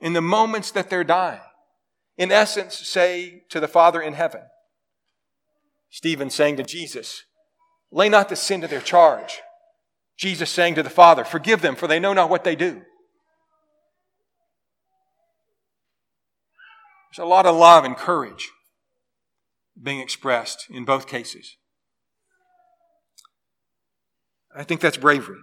in 0.00 0.14
the 0.14 0.22
moments 0.22 0.70
that 0.70 0.88
they're 0.88 1.04
dying, 1.04 1.40
in 2.16 2.32
essence 2.32 2.74
say 2.76 3.42
to 3.50 3.60
the 3.60 3.68
Father 3.68 4.00
in 4.00 4.14
heaven, 4.14 4.42
Stephen 5.90 6.30
saying 6.30 6.56
to 6.56 6.62
Jesus, 6.62 7.24
Lay 7.90 8.08
not 8.08 8.28
the 8.28 8.36
sin 8.36 8.60
to 8.60 8.68
their 8.68 8.80
charge. 8.80 9.40
Jesus 10.16 10.50
saying 10.50 10.74
to 10.74 10.82
the 10.82 10.90
Father, 10.90 11.24
Forgive 11.24 11.62
them, 11.62 11.76
for 11.76 11.86
they 11.86 12.00
know 12.00 12.12
not 12.12 12.30
what 12.30 12.44
they 12.44 12.56
do. 12.56 12.82
There's 17.10 17.24
a 17.24 17.28
lot 17.28 17.46
of 17.46 17.56
love 17.56 17.84
and 17.84 17.96
courage 17.96 18.50
being 19.80 20.00
expressed 20.00 20.66
in 20.70 20.84
both 20.84 21.06
cases. 21.06 21.56
I 24.54 24.64
think 24.64 24.80
that's 24.80 24.96
bravery. 24.96 25.38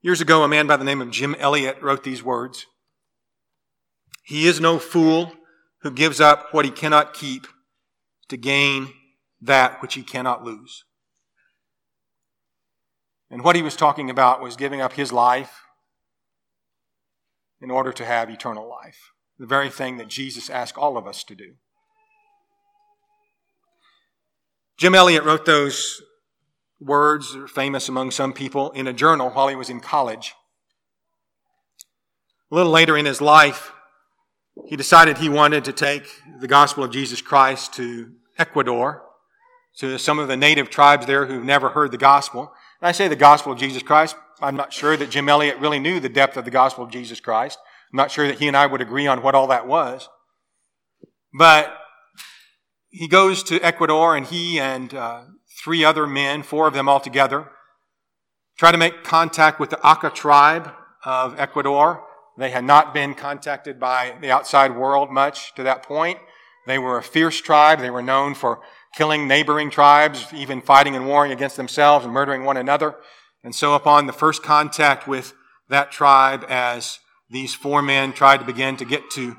Years 0.00 0.20
ago, 0.20 0.42
a 0.42 0.48
man 0.48 0.66
by 0.66 0.76
the 0.76 0.84
name 0.84 1.00
of 1.00 1.10
Jim 1.10 1.34
Elliot 1.38 1.78
wrote 1.80 2.04
these 2.04 2.22
words 2.22 2.66
He 4.22 4.46
is 4.46 4.60
no 4.60 4.78
fool 4.78 5.32
who 5.84 5.90
gives 5.90 6.18
up 6.18 6.48
what 6.50 6.64
he 6.64 6.70
cannot 6.70 7.12
keep 7.12 7.46
to 8.28 8.38
gain 8.38 8.88
that 9.40 9.80
which 9.82 9.94
he 9.94 10.02
cannot 10.02 10.42
lose. 10.42 10.84
And 13.30 13.44
what 13.44 13.54
he 13.54 13.60
was 13.60 13.76
talking 13.76 14.08
about 14.08 14.40
was 14.40 14.56
giving 14.56 14.80
up 14.80 14.94
his 14.94 15.12
life 15.12 15.60
in 17.60 17.70
order 17.70 17.92
to 17.92 18.04
have 18.04 18.30
eternal 18.30 18.68
life, 18.68 19.12
the 19.38 19.46
very 19.46 19.68
thing 19.68 19.98
that 19.98 20.08
Jesus 20.08 20.48
asked 20.48 20.78
all 20.78 20.96
of 20.96 21.06
us 21.06 21.22
to 21.24 21.34
do. 21.34 21.56
Jim 24.78 24.94
Elliot 24.94 25.24
wrote 25.24 25.44
those 25.44 26.00
words 26.80 27.36
famous 27.52 27.90
among 27.90 28.10
some 28.10 28.32
people 28.32 28.70
in 28.70 28.86
a 28.86 28.92
journal 28.92 29.30
while 29.30 29.48
he 29.48 29.54
was 29.54 29.68
in 29.68 29.80
college. 29.80 30.34
A 32.50 32.54
little 32.54 32.72
later 32.72 32.96
in 32.96 33.04
his 33.04 33.20
life, 33.20 33.73
he 34.66 34.76
decided 34.76 35.18
he 35.18 35.28
wanted 35.28 35.64
to 35.64 35.72
take 35.72 36.06
the 36.40 36.48
gospel 36.48 36.84
of 36.84 36.90
Jesus 36.90 37.20
Christ 37.20 37.74
to 37.74 38.12
Ecuador, 38.38 39.02
to 39.78 39.98
some 39.98 40.18
of 40.18 40.28
the 40.28 40.36
native 40.36 40.70
tribes 40.70 41.06
there 41.06 41.26
who've 41.26 41.44
never 41.44 41.70
heard 41.70 41.90
the 41.90 41.98
gospel. 41.98 42.52
And 42.80 42.88
I 42.88 42.92
say 42.92 43.08
the 43.08 43.16
gospel 43.16 43.52
of 43.52 43.58
Jesus 43.58 43.82
Christ, 43.82 44.16
I'm 44.40 44.56
not 44.56 44.72
sure 44.72 44.96
that 44.96 45.10
Jim 45.10 45.28
Elliot 45.28 45.58
really 45.58 45.78
knew 45.78 46.00
the 46.00 46.08
depth 46.08 46.36
of 46.36 46.44
the 46.44 46.50
gospel 46.50 46.84
of 46.84 46.90
Jesus 46.90 47.20
Christ. 47.20 47.58
I'm 47.92 47.96
not 47.96 48.10
sure 48.10 48.26
that 48.26 48.38
he 48.38 48.48
and 48.48 48.56
I 48.56 48.66
would 48.66 48.80
agree 48.80 49.06
on 49.06 49.22
what 49.22 49.34
all 49.34 49.46
that 49.48 49.66
was. 49.66 50.08
But 51.36 51.76
he 52.90 53.08
goes 53.08 53.42
to 53.44 53.60
Ecuador 53.60 54.16
and 54.16 54.26
he 54.26 54.60
and 54.60 54.94
uh, 54.94 55.22
three 55.64 55.84
other 55.84 56.06
men, 56.06 56.42
four 56.42 56.68
of 56.68 56.74
them 56.74 56.88
altogether, 56.88 57.50
try 58.56 58.70
to 58.70 58.78
make 58.78 59.02
contact 59.02 59.58
with 59.58 59.70
the 59.70 59.84
Auca 59.84 60.10
tribe 60.10 60.70
of 61.04 61.38
Ecuador. 61.38 62.04
They 62.36 62.50
had 62.50 62.64
not 62.64 62.92
been 62.92 63.14
contacted 63.14 63.78
by 63.78 64.14
the 64.20 64.30
outside 64.30 64.76
world 64.76 65.10
much 65.10 65.54
to 65.54 65.62
that 65.62 65.82
point. 65.82 66.18
They 66.66 66.78
were 66.78 66.98
a 66.98 67.02
fierce 67.02 67.40
tribe. 67.40 67.80
They 67.80 67.90
were 67.90 68.02
known 68.02 68.34
for 68.34 68.60
killing 68.96 69.28
neighboring 69.28 69.70
tribes, 69.70 70.26
even 70.32 70.60
fighting 70.60 70.96
and 70.96 71.06
warring 71.06 71.32
against 71.32 71.56
themselves 71.56 72.04
and 72.04 72.14
murdering 72.14 72.44
one 72.44 72.56
another. 72.56 72.96
And 73.42 73.54
so 73.54 73.74
upon 73.74 74.06
the 74.06 74.12
first 74.12 74.42
contact 74.42 75.06
with 75.06 75.34
that 75.68 75.92
tribe, 75.92 76.44
as 76.48 76.98
these 77.30 77.54
four 77.54 77.82
men 77.82 78.12
tried 78.12 78.38
to 78.38 78.46
begin 78.46 78.76
to 78.78 78.84
get 78.84 79.10
to 79.12 79.36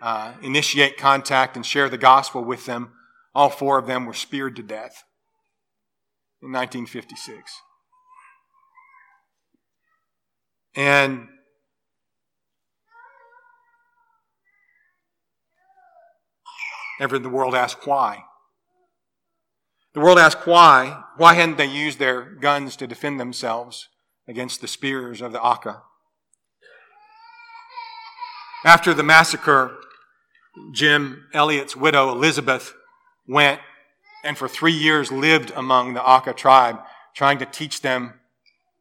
uh, 0.00 0.34
initiate 0.42 0.96
contact 0.96 1.56
and 1.56 1.66
share 1.66 1.88
the 1.88 1.98
gospel 1.98 2.44
with 2.44 2.66
them, 2.66 2.92
all 3.34 3.50
four 3.50 3.78
of 3.78 3.86
them 3.86 4.06
were 4.06 4.14
speared 4.14 4.56
to 4.56 4.62
death 4.62 5.04
in 6.40 6.52
1956. 6.52 7.60
And 10.74 11.28
ever 17.00 17.18
the 17.18 17.28
world 17.28 17.54
asked 17.54 17.86
why. 17.86 18.24
The 19.94 20.00
world 20.00 20.18
asked 20.18 20.46
why. 20.46 21.02
Why 21.16 21.34
hadn't 21.34 21.58
they 21.58 21.66
used 21.66 21.98
their 21.98 22.22
guns 22.22 22.76
to 22.76 22.86
defend 22.86 23.18
themselves 23.18 23.88
against 24.26 24.60
the 24.60 24.68
spears 24.68 25.20
of 25.20 25.32
the 25.32 25.42
Auca? 25.42 25.82
After 28.64 28.92
the 28.92 29.02
massacre, 29.02 29.76
Jim 30.72 31.26
Elliot's 31.32 31.76
widow, 31.76 32.10
Elizabeth, 32.10 32.74
went 33.26 33.60
and 34.24 34.36
for 34.36 34.48
three 34.48 34.72
years 34.72 35.12
lived 35.12 35.52
among 35.54 35.94
the 35.94 36.04
Auca 36.04 36.32
tribe, 36.32 36.80
trying 37.14 37.38
to 37.38 37.46
teach 37.46 37.82
them 37.82 38.14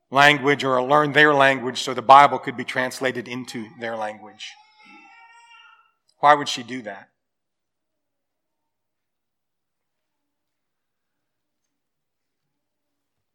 language 0.10 0.64
or 0.64 0.82
learn 0.82 1.12
their 1.12 1.34
language 1.34 1.82
so 1.82 1.94
the 1.94 2.02
Bible 2.02 2.40
could 2.40 2.58
be 2.58 2.64
translated 2.64 3.28
into 3.28 3.68
their 3.80 3.96
language. 3.96 4.52
Why 6.20 6.34
would 6.34 6.50
she 6.50 6.64
do 6.64 6.82
that? 6.84 7.10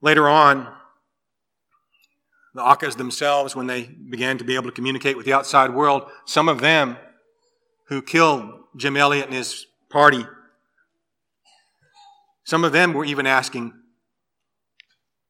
Later 0.02 0.28
on, 0.28 0.68
the 2.54 2.60
Aucas 2.60 2.96
themselves, 2.96 3.56
when 3.56 3.68
they 3.68 3.84
began 3.84 4.36
to 4.36 4.44
be 4.44 4.56
able 4.56 4.66
to 4.66 4.72
communicate 4.72 5.16
with 5.16 5.24
the 5.24 5.32
outside 5.32 5.70
world, 5.70 6.02
some 6.26 6.48
of 6.48 6.60
them 6.60 6.98
who 7.86 8.02
killed 8.02 8.50
Jim 8.76 8.96
Elliot 8.96 9.26
and 9.26 9.34
his 9.34 9.66
party, 9.88 10.26
some 12.44 12.64
of 12.64 12.72
them 12.72 12.92
were 12.92 13.04
even 13.04 13.26
asking, 13.26 13.72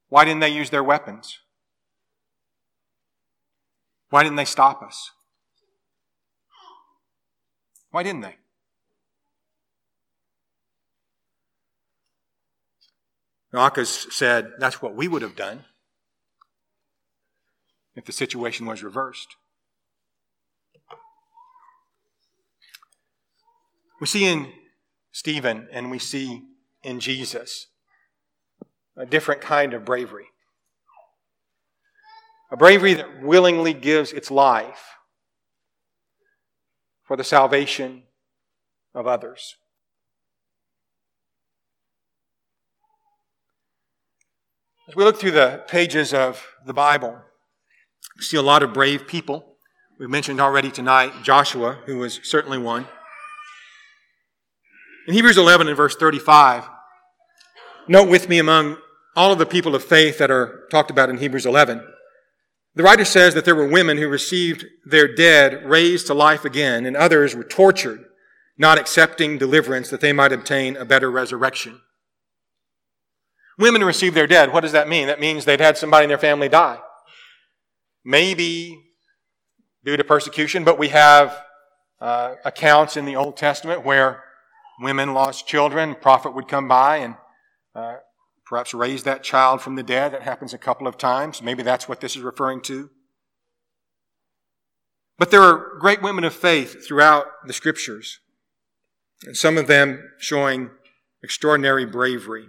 why 0.09 0.25
didn't 0.25 0.41
they 0.41 0.49
use 0.49 0.71
their 0.71 0.83
weapons? 0.83 1.39
Why 4.11 4.23
didn't 4.23 4.37
they 4.37 4.45
stop 4.45 4.83
us? 4.83 5.11
Why 7.91 8.03
didn't 8.03 8.23
they? 8.23 8.37
Aucas 13.55 14.07
said, 14.11 14.53
that's 14.59 14.81
what 14.81 14.95
we 14.95 15.09
would 15.09 15.23
have 15.23 15.37
done 15.37 15.65
if 17.95 18.05
the 18.05 18.13
situation 18.13 18.67
was 18.67 18.83
reversed. 18.83 19.37
We 24.01 24.07
see 24.07 24.25
in 24.25 24.53
Stephen 25.13 25.69
and 25.71 25.91
we 25.91 25.99
see 25.99 26.43
in 26.83 26.99
Jesus 26.99 27.69
a 28.97 29.07
different 29.07 29.41
kind 29.41 29.75
of 29.75 29.85
bravery. 29.85 30.27
A 32.51 32.57
bravery 32.57 32.95
that 32.95 33.23
willingly 33.23 33.75
gives 33.75 34.13
its 34.13 34.31
life 34.31 34.97
for 37.05 37.17
the 37.17 37.25
salvation 37.25 38.05
of 38.95 39.07
others. 39.07 39.57
As 44.93 44.97
we 44.97 45.05
look 45.05 45.19
through 45.19 45.31
the 45.31 45.65
pages 45.69 46.13
of 46.13 46.47
the 46.67 46.75
Bible, 46.75 47.19
we 48.19 48.25
see 48.25 48.37
a 48.37 48.43
lot 48.43 48.63
of 48.63 48.75
brave 48.75 49.09
people. 49.09 49.57
We've 49.99 50.11
mentioned 50.11 50.39
already 50.39 50.71
tonight 50.71 51.15
Joshua, 51.23 51.79
who 51.87 51.97
was 51.97 52.21
certainly 52.25 52.59
one. 52.59 52.87
In 55.09 55.15
Hebrews 55.15 55.39
11 55.39 55.69
and 55.69 55.77
verse 55.79 55.97
35, 55.97 56.69
note 57.89 58.11
with 58.11 58.29
me 58.29 58.39
among 58.39 58.77
all 59.17 59.33
of 59.33 59.39
the 59.39 59.47
people 59.47 59.75
of 59.75 59.83
faith 59.83 60.19
that 60.19 60.31
are 60.31 60.69
talked 60.71 60.91
about 60.91 61.09
in 61.09 61.17
Hebrews 61.17 61.47
11, 61.47 61.83
the 62.75 62.83
writer 62.83 63.07
says 63.07 63.33
that 63.33 63.47
there 63.47 63.57
were 63.57 63.67
women 63.67 63.97
who 63.97 64.09
received 64.09 64.67
their 64.85 65.09
dead 65.09 65.65
raised 65.65 66.09
to 66.09 66.13
life 66.13 66.45
again, 66.45 66.85
and 66.85 66.99
others 66.99 67.35
were 67.35 67.45
tortured, 67.45 68.05
not 68.59 68.79
accepting 68.79 69.39
deliverance 69.39 69.89
that 69.89 70.03
they 70.03 70.13
might 70.13 70.35
obtain 70.35 70.77
a 70.77 70.85
better 70.85 71.11
resurrection. 71.11 71.81
Women 73.59 73.85
receive 73.85 74.15
their 74.15 74.27
dead. 74.27 74.53
What 74.53 74.61
does 74.61 74.73
that 74.73 74.89
mean? 74.89 75.07
That 75.07 75.21
means 75.21 75.45
they'd 75.45 75.61
had 75.61 75.77
somebody 75.77 76.05
in 76.05 76.09
their 76.09 76.19
family 76.19 76.49
die. 76.49 76.79
Maybe 78.05 78.83
due 79.85 79.97
to 79.97 80.05
persecution, 80.05 80.65
but 80.65 80.79
we 80.79 80.89
have 80.89 81.45
uh, 82.01 82.35
accounts 82.45 82.97
in 82.97 83.05
the 83.05 83.17
Old 83.17 83.37
Testament 83.37 83.85
where 83.85 84.25
women 84.81 85.15
lost 85.15 85.47
children. 85.47 85.95
Prophet 85.95 86.35
would 86.35 86.49
come 86.49 86.67
by 86.67 86.97
and 86.99 87.15
uh, 87.75 87.97
perhaps 88.47 88.75
raise 88.75 89.05
that 89.05 89.23
child 89.23 89.61
from 89.61 89.77
the 89.77 89.83
dead. 89.83 90.13
That 90.13 90.23
happens 90.23 90.53
a 90.53 90.59
couple 90.59 90.87
of 90.87 90.99
times. 90.99 91.43
Maybe 91.43 91.63
that's 91.63 91.89
what 91.89 92.01
this 92.01 92.17
is 92.17 92.23
referring 92.23 92.63
to. 92.63 92.91
But 95.19 95.31
there 95.31 95.43
are 95.43 95.79
great 95.79 96.03
women 96.03 96.25
of 96.25 96.35
faith 96.35 96.87
throughout 96.87 97.27
the 97.47 97.53
scriptures, 97.53 98.19
and 99.25 99.37
some 99.37 99.57
of 99.57 99.69
them 99.69 100.03
showing 100.19 100.71
extraordinary 101.23 101.87
bravery. 101.87 102.49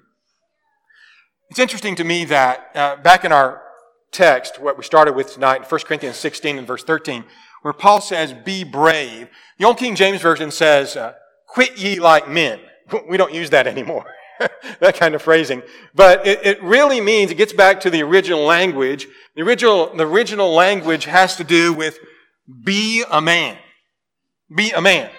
It's 1.54 1.60
interesting 1.60 1.94
to 1.98 2.04
me 2.04 2.26
that 2.26 2.72
uh, 2.74 2.96
back 2.96 3.24
in 3.24 3.32
our 3.32 3.62
text, 4.10 4.60
what 4.60 4.76
we 4.76 4.84
started 4.84 5.14
with 5.14 5.36
tonight, 5.36 5.58
in 5.58 5.64
1 5.66 5.82
Corinthians 5.82 6.16
16 6.16 6.58
and 6.58 6.66
verse 6.66 6.84
13, 6.84 7.24
where 7.62 7.76
Paul 7.76 8.02
says, 8.02 8.34
be 8.34 8.64
brave. 8.64 9.30
The 9.60 9.66
Old 9.66 9.78
King 9.78 9.94
James 9.94 10.20
Version 10.20 10.50
says, 10.50 10.96
uh, 10.96 11.14
quit 11.46 11.78
ye 11.78 12.00
like 12.00 12.28
men. 12.28 12.60
We 13.08 13.18
don't 13.18 13.36
use 13.36 13.52
that 13.52 13.68
anymore. 13.68 14.04
that 14.80 14.96
kind 14.96 15.14
of 15.14 15.22
phrasing. 15.22 15.62
But 15.94 16.26
it, 16.26 16.44
it, 16.44 16.64
really 16.64 17.00
means, 17.00 17.30
it 17.30 17.36
gets 17.36 17.54
back 17.54 17.82
to 17.82 17.92
the 17.92 18.02
original 18.02 18.42
language. 18.42 19.08
The 19.36 19.44
original, 19.44 19.96
the 19.96 20.08
original 20.08 20.56
language 20.56 21.06
has 21.06 21.36
to 21.36 21.44
do 21.44 21.72
with 21.72 22.00
be 22.64 23.04
a 23.12 23.22
man. 23.22 23.60
Be 24.56 24.72
a 24.72 24.82
man. 24.82 25.12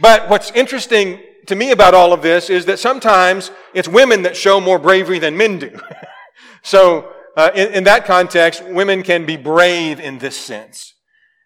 But 0.00 0.30
what's 0.30 0.50
interesting 0.52 1.20
to 1.46 1.54
me 1.54 1.70
about 1.70 1.94
all 1.94 2.12
of 2.12 2.22
this 2.22 2.50
is 2.50 2.66
that 2.66 2.78
sometimes 2.78 3.50
it's 3.74 3.88
women 3.88 4.22
that 4.22 4.36
show 4.36 4.60
more 4.60 4.78
bravery 4.78 5.18
than 5.18 5.36
men 5.36 5.58
do. 5.58 5.78
so, 6.62 7.12
uh, 7.36 7.50
in, 7.54 7.72
in, 7.72 7.84
that 7.84 8.04
context, 8.04 8.62
women 8.64 9.02
can 9.02 9.24
be 9.24 9.36
brave 9.36 9.98
in 9.98 10.18
this 10.18 10.36
sense. 10.36 10.94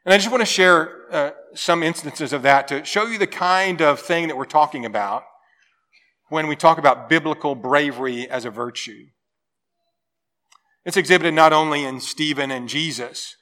And 0.04 0.12
I 0.12 0.18
just 0.18 0.30
want 0.30 0.40
to 0.40 0.46
share 0.46 1.12
uh, 1.12 1.30
some 1.54 1.82
instances 1.82 2.32
of 2.32 2.42
that 2.42 2.68
to 2.68 2.84
show 2.84 3.06
you 3.06 3.18
the 3.18 3.26
kind 3.26 3.80
of 3.80 4.00
thing 4.00 4.28
that 4.28 4.36
we're 4.36 4.44
talking 4.44 4.84
about 4.84 5.22
when 6.28 6.48
we 6.48 6.56
talk 6.56 6.78
about 6.78 7.08
biblical 7.08 7.54
bravery 7.54 8.28
as 8.28 8.44
a 8.44 8.50
virtue. 8.50 9.06
It's 10.84 10.96
exhibited 10.96 11.34
not 11.34 11.52
only 11.52 11.84
in 11.84 12.00
Stephen 12.00 12.50
and 12.50 12.68
Jesus, 12.68 13.36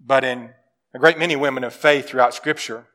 but 0.00 0.24
in 0.24 0.50
a 0.94 0.98
great 0.98 1.18
many 1.18 1.36
women 1.36 1.64
of 1.64 1.74
faith 1.74 2.08
throughout 2.08 2.34
Scripture. 2.34 2.86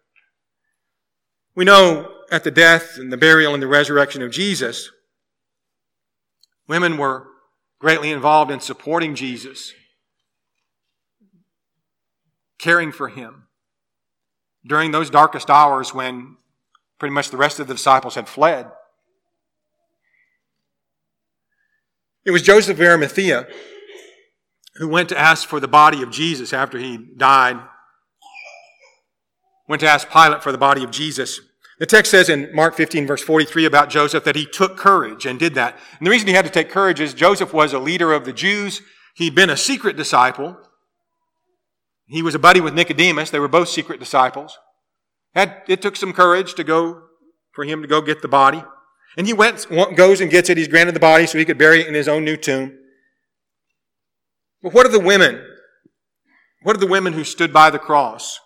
We 1.56 1.66
know 1.66 2.17
at 2.32 2.44
the 2.44 2.52
death 2.52 2.98
and 2.98 3.12
the 3.12 3.18
burial 3.18 3.54
and 3.54 3.64
the 3.64 3.68
resurrection 3.68 4.22
of 4.22 4.32
Jesus, 4.32 4.90
women 6.68 6.98
were 6.98 7.28
greatly 7.80 8.12
involved 8.12 8.52
in 8.52 8.60
supporting 8.60 9.16
Jesus, 9.16 9.74
caring 12.60 12.92
for 12.92 13.10
him 13.10 13.48
during 14.66 14.92
those 14.92 15.10
darkest 15.10 15.50
hours 15.50 15.94
when 15.94 16.38
pretty 17.00 17.14
much 17.14 17.30
the 17.30 17.38
rest 17.38 17.60
of 17.60 17.68
the 17.68 17.74
disciples 17.74 18.16
had 18.16 18.28
fled. 18.28 18.70
It 22.26 22.32
was 22.32 22.42
Joseph 22.42 22.78
of 22.78 22.86
Arimathea 22.86 23.48
who 24.76 24.88
went 24.88 25.10
to 25.10 25.18
ask 25.18 25.48
for 25.48 25.60
the 25.60 25.68
body 25.68 26.02
of 26.02 26.12
Jesus 26.12 26.52
after 26.52 26.78
he 26.78 26.98
died 27.16 27.58
went 29.68 29.82
to 29.82 29.88
ask 29.88 30.10
Pilate 30.10 30.42
for 30.42 30.52
the 30.52 30.58
body 30.58 30.84
of 30.84 30.92
Jesus. 30.92 31.40
The 31.80 31.86
text 31.86 32.10
says 32.10 32.28
in 32.30 32.50
Mark 32.54 32.76
15 32.76 33.06
verse 33.06 33.22
43 33.22 33.66
about 33.66 33.90
Joseph 33.90 34.24
that 34.24 34.36
he 34.36 34.46
took 34.46 34.78
courage 34.78 35.26
and 35.26 35.38
did 35.38 35.54
that. 35.56 35.78
And 36.00 36.08
the 36.08 36.12
reason 36.12 36.28
he 36.28 36.34
had 36.34 36.46
to 36.46 36.52
take 36.52 36.70
courage 36.70 37.00
is 37.00 37.14
Joseph 37.14 37.54
was 37.54 37.74
a 37.74 37.80
leader 37.80 38.14
of 38.14 38.26
the 38.26 38.34
Jews. 38.34 38.82
He'd 39.16 39.36
been 39.36 39.50
a 39.50 39.58
secret 39.58 39.96
disciple. 39.96 40.58
He 42.08 42.22
was 42.22 42.34
a 42.34 42.40
buddy 42.40 42.62
with 42.62 42.74
Nicodemus. 42.74 43.30
They 43.30 43.40
were 43.40 43.48
both 43.48 43.70
secret 43.70 44.00
disciples. 44.00 44.58
It 45.36 45.82
took 45.82 45.96
some 45.96 46.13
courage 46.13 46.56
to 46.56 46.63
go, 46.63 47.04
for 47.52 47.63
him 47.63 47.82
to 47.82 47.88
go 47.88 48.02
get 48.02 48.22
the 48.22 48.28
body. 48.28 48.63
And 49.18 49.28
he 49.28 49.34
went, 49.34 49.68
goes 49.96 50.22
and 50.22 50.32
gets 50.32 50.50
it. 50.50 50.58
He's 50.58 50.68
granted 50.68 50.96
the 50.96 51.00
body 51.00 51.28
so 51.28 51.38
he 51.38 51.46
could 51.46 51.58
bury 51.58 51.82
it 51.82 51.88
in 51.88 51.94
his 51.94 52.08
own 52.08 52.24
new 52.24 52.38
tomb. 52.38 52.78
But 54.63 54.74
what 54.74 54.86
are 54.86 54.92
the 54.92 55.00
women? 55.00 55.44
What 56.63 56.76
are 56.76 56.80
the 56.80 56.88
women 56.88 57.13
who 57.13 57.24
stood 57.24 57.54
by 57.54 57.70
the 57.70 57.80
cross? 57.80 58.40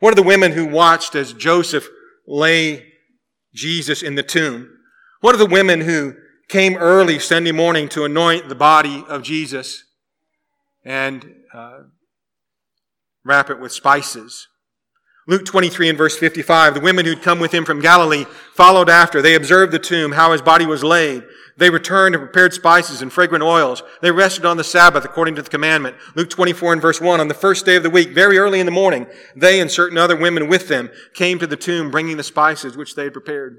What 0.00 0.12
are 0.12 0.16
the 0.16 0.22
women 0.22 0.52
who 0.52 0.66
watched 0.66 1.14
as 1.14 1.32
Joseph 1.32 1.88
lay 2.26 2.92
Jesus 3.54 4.02
in 4.02 4.14
the 4.14 4.22
tomb? 4.22 4.70
What 5.20 5.34
are 5.34 5.38
the 5.38 5.46
women 5.46 5.80
who 5.80 6.14
came 6.48 6.76
early 6.76 7.18
Sunday 7.18 7.52
morning 7.52 7.88
to 7.90 8.04
anoint 8.04 8.48
the 8.48 8.54
body 8.54 9.04
of 9.08 9.22
Jesus 9.22 9.84
and 10.84 11.34
uh, 11.52 11.80
wrap 13.24 13.50
it 13.50 13.60
with 13.60 13.72
spices? 13.72 14.48
Luke 15.26 15.46
23 15.46 15.88
and 15.88 15.98
verse 15.98 16.18
55, 16.18 16.74
the 16.74 16.80
women 16.80 17.06
who'd 17.06 17.22
come 17.22 17.38
with 17.38 17.52
him 17.52 17.64
from 17.64 17.80
Galilee 17.80 18.26
followed 18.52 18.90
after. 18.90 19.22
They 19.22 19.34
observed 19.34 19.72
the 19.72 19.78
tomb, 19.78 20.12
how 20.12 20.32
his 20.32 20.42
body 20.42 20.66
was 20.66 20.84
laid. 20.84 21.22
They 21.56 21.70
returned 21.70 22.14
and 22.14 22.22
prepared 22.22 22.52
spices 22.52 23.00
and 23.00 23.12
fragrant 23.12 23.44
oils. 23.44 23.82
They 24.02 24.10
rested 24.10 24.44
on 24.44 24.56
the 24.56 24.64
Sabbath 24.64 25.04
according 25.04 25.36
to 25.36 25.42
the 25.42 25.50
commandment. 25.50 25.96
Luke 26.16 26.28
24 26.28 26.72
and 26.72 26.82
verse 26.82 27.00
1. 27.00 27.20
On 27.20 27.28
the 27.28 27.34
first 27.34 27.64
day 27.64 27.76
of 27.76 27.84
the 27.84 27.90
week, 27.90 28.10
very 28.10 28.38
early 28.38 28.58
in 28.58 28.66
the 28.66 28.72
morning, 28.72 29.06
they 29.36 29.60
and 29.60 29.70
certain 29.70 29.96
other 29.96 30.16
women 30.16 30.48
with 30.48 30.66
them 30.66 30.90
came 31.14 31.38
to 31.38 31.46
the 31.46 31.56
tomb 31.56 31.90
bringing 31.90 32.16
the 32.16 32.24
spices 32.24 32.76
which 32.76 32.96
they 32.96 33.04
had 33.04 33.12
prepared. 33.12 33.58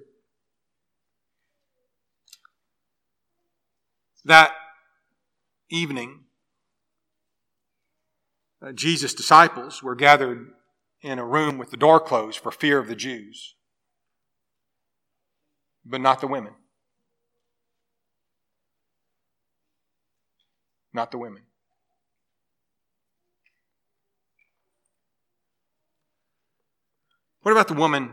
That 4.26 4.52
evening, 5.70 6.26
uh, 8.62 8.74
Jesus' 8.74 9.14
disciples 9.14 9.82
were 9.82 9.96
gathered 9.96 10.48
in 11.02 11.20
a 11.20 11.26
room 11.26 11.58
with 11.58 11.72
the 11.72 11.78
door 11.78 12.00
closed 12.00 12.40
for 12.40 12.52
fear 12.52 12.80
of 12.80 12.88
the 12.88 12.96
Jews, 12.96 13.56
but 15.86 16.02
not 16.02 16.20
the 16.20 16.28
women. 16.28 16.56
Not 20.96 21.12
the 21.12 21.18
women. 21.18 21.44
What 27.42 27.52
about 27.52 27.68
the 27.68 27.76
woman 27.76 28.12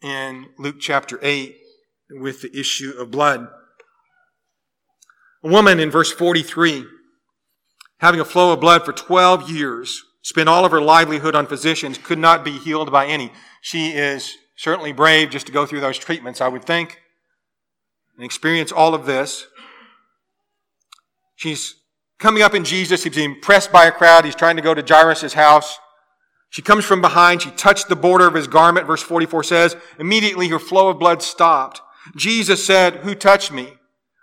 in 0.00 0.46
Luke 0.58 0.76
chapter 0.78 1.18
8 1.20 1.56
with 2.10 2.42
the 2.42 2.56
issue 2.56 2.92
of 2.96 3.10
blood? 3.10 3.48
A 5.42 5.48
woman 5.48 5.80
in 5.80 5.90
verse 5.90 6.12
43, 6.12 6.84
having 7.98 8.20
a 8.20 8.24
flow 8.24 8.52
of 8.52 8.60
blood 8.60 8.84
for 8.84 8.92
12 8.92 9.50
years, 9.50 10.04
spent 10.22 10.48
all 10.48 10.64
of 10.64 10.70
her 10.70 10.80
livelihood 10.80 11.34
on 11.34 11.46
physicians, 11.46 11.98
could 11.98 12.18
not 12.18 12.44
be 12.44 12.58
healed 12.58 12.92
by 12.92 13.06
any. 13.06 13.32
She 13.60 13.88
is 13.88 14.34
certainly 14.56 14.92
brave 14.92 15.30
just 15.30 15.46
to 15.46 15.52
go 15.52 15.66
through 15.66 15.80
those 15.80 15.98
treatments, 15.98 16.40
I 16.40 16.48
would 16.48 16.64
think, 16.64 17.00
and 18.16 18.24
experience 18.24 18.70
all 18.70 18.94
of 18.94 19.06
this. 19.06 19.46
She's 21.38 21.76
coming 22.18 22.42
up 22.42 22.52
in 22.52 22.64
Jesus. 22.64 23.04
He's 23.04 23.14
being 23.14 23.40
pressed 23.40 23.70
by 23.70 23.86
a 23.86 23.92
crowd. 23.92 24.24
He's 24.24 24.34
trying 24.34 24.56
to 24.56 24.62
go 24.62 24.74
to 24.74 24.82
Jairus' 24.82 25.34
house. 25.34 25.78
She 26.50 26.62
comes 26.62 26.84
from 26.84 27.00
behind. 27.00 27.42
She 27.42 27.52
touched 27.52 27.88
the 27.88 27.94
border 27.94 28.26
of 28.26 28.34
his 28.34 28.48
garment. 28.48 28.88
Verse 28.88 29.02
44 29.02 29.44
says, 29.44 29.76
immediately 30.00 30.48
her 30.48 30.58
flow 30.58 30.88
of 30.88 30.98
blood 30.98 31.22
stopped. 31.22 31.80
Jesus 32.16 32.66
said, 32.66 32.96
who 32.96 33.14
touched 33.14 33.52
me? 33.52 33.74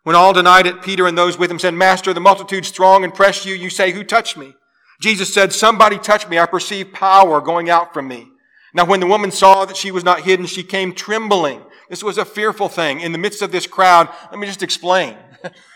When 0.03 0.13
all 0.13 0.33
denied 0.33 0.67
it, 0.67 0.81
Peter 0.81 1.07
and 1.07 1.17
those 1.17 1.39
with 1.39 1.49
him 1.49 1.57
said, 1.57 1.73
Master, 1.73 2.13
the 2.13 2.19
multitude's 2.19 2.67
strong 2.67 3.05
and 3.05 3.13
press 3.13 3.45
you. 3.45 3.55
You 3.55 3.69
say, 3.69 3.91
who 3.91 4.03
touched 4.03 4.35
me? 4.35 4.53
Jesus 4.99 5.33
said, 5.33 5.53
somebody 5.53 5.97
touched 5.97 6.27
me. 6.27 6.37
I 6.37 6.47
perceive 6.47 6.91
power 6.91 7.39
going 7.39 7.69
out 7.69 7.93
from 7.93 8.09
me. 8.09 8.27
Now, 8.73 8.83
when 8.83 8.99
the 8.99 9.07
woman 9.07 9.31
saw 9.31 9.63
that 9.63 9.77
she 9.77 9.89
was 9.89 10.03
not 10.03 10.21
hidden, 10.21 10.47
she 10.47 10.63
came 10.63 10.93
trembling. 10.93 11.61
This 11.89 12.03
was 12.03 12.17
a 12.17 12.25
fearful 12.25 12.67
thing. 12.67 12.99
In 12.99 13.13
the 13.13 13.17
midst 13.17 13.41
of 13.41 13.53
this 13.53 13.67
crowd, 13.67 14.09
let 14.31 14.37
me 14.37 14.47
just 14.47 14.61
explain. 14.61 15.17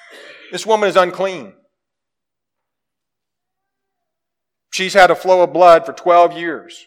this 0.51 0.65
woman 0.65 0.89
is 0.89 0.95
unclean. 0.95 1.53
She's 4.71 4.93
had 4.93 5.11
a 5.11 5.15
flow 5.15 5.41
of 5.43 5.53
blood 5.53 5.85
for 5.85 5.93
12 5.93 6.37
years. 6.37 6.85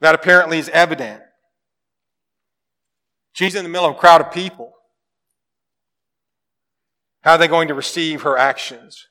That 0.00 0.14
apparently 0.14 0.58
is 0.58 0.68
evident. 0.68 1.22
She's 3.32 3.54
in 3.54 3.64
the 3.64 3.68
middle 3.68 3.88
of 3.88 3.96
a 3.96 3.98
crowd 3.98 4.20
of 4.20 4.32
people. 4.32 4.72
How 7.22 7.32
are 7.32 7.38
they 7.38 7.48
going 7.48 7.68
to 7.68 7.74
receive 7.74 8.22
her 8.22 8.38
actions? 8.38 9.06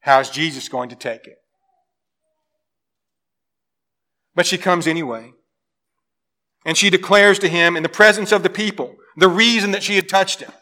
How 0.00 0.18
is 0.18 0.30
Jesus 0.30 0.68
going 0.68 0.88
to 0.88 0.96
take 0.96 1.26
it? 1.26 1.36
But 4.34 4.46
she 4.46 4.58
comes 4.58 4.86
anyway. 4.86 5.32
And 6.64 6.76
she 6.76 6.90
declares 6.90 7.38
to 7.40 7.48
him 7.48 7.76
in 7.76 7.82
the 7.82 7.88
presence 7.88 8.32
of 8.32 8.42
the 8.42 8.50
people 8.50 8.96
the 9.16 9.28
reason 9.28 9.72
that 9.72 9.82
she 9.82 9.96
had 9.96 10.08
touched 10.08 10.40
him. 10.40 10.52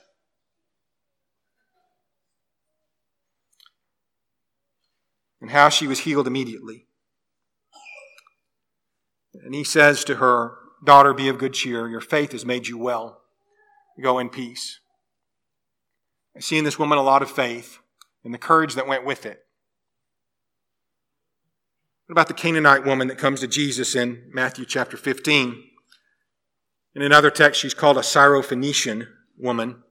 and 5.40 5.50
how 5.50 5.68
she 5.68 5.86
was 5.86 6.00
healed 6.00 6.26
immediately. 6.26 6.86
And 9.44 9.54
he 9.54 9.64
says 9.64 10.04
to 10.04 10.16
her, 10.16 10.56
Daughter, 10.84 11.12
be 11.12 11.28
of 11.28 11.38
good 11.38 11.52
cheer. 11.52 11.88
Your 11.88 12.00
faith 12.00 12.32
has 12.32 12.46
made 12.46 12.66
you 12.66 12.78
well. 12.78 13.20
Go 14.02 14.18
in 14.18 14.30
peace. 14.30 14.80
I 16.34 16.40
see 16.40 16.56
in 16.56 16.64
this 16.64 16.78
woman 16.78 16.98
a 16.98 17.02
lot 17.02 17.22
of 17.22 17.30
faith 17.30 17.78
and 18.24 18.32
the 18.32 18.38
courage 18.38 18.74
that 18.74 18.88
went 18.88 19.04
with 19.04 19.26
it. 19.26 19.44
What 22.06 22.12
about 22.12 22.28
the 22.28 22.34
Canaanite 22.34 22.84
woman 22.84 23.08
that 23.08 23.18
comes 23.18 23.40
to 23.40 23.46
Jesus 23.46 23.94
in 23.94 24.30
Matthew 24.32 24.64
chapter 24.64 24.96
15? 24.96 25.69
In 26.94 27.02
another 27.02 27.30
text, 27.30 27.60
she's 27.60 27.74
called 27.74 27.98
a 27.98 28.02
Syrophoenician 28.02 29.06
woman. 29.38 29.82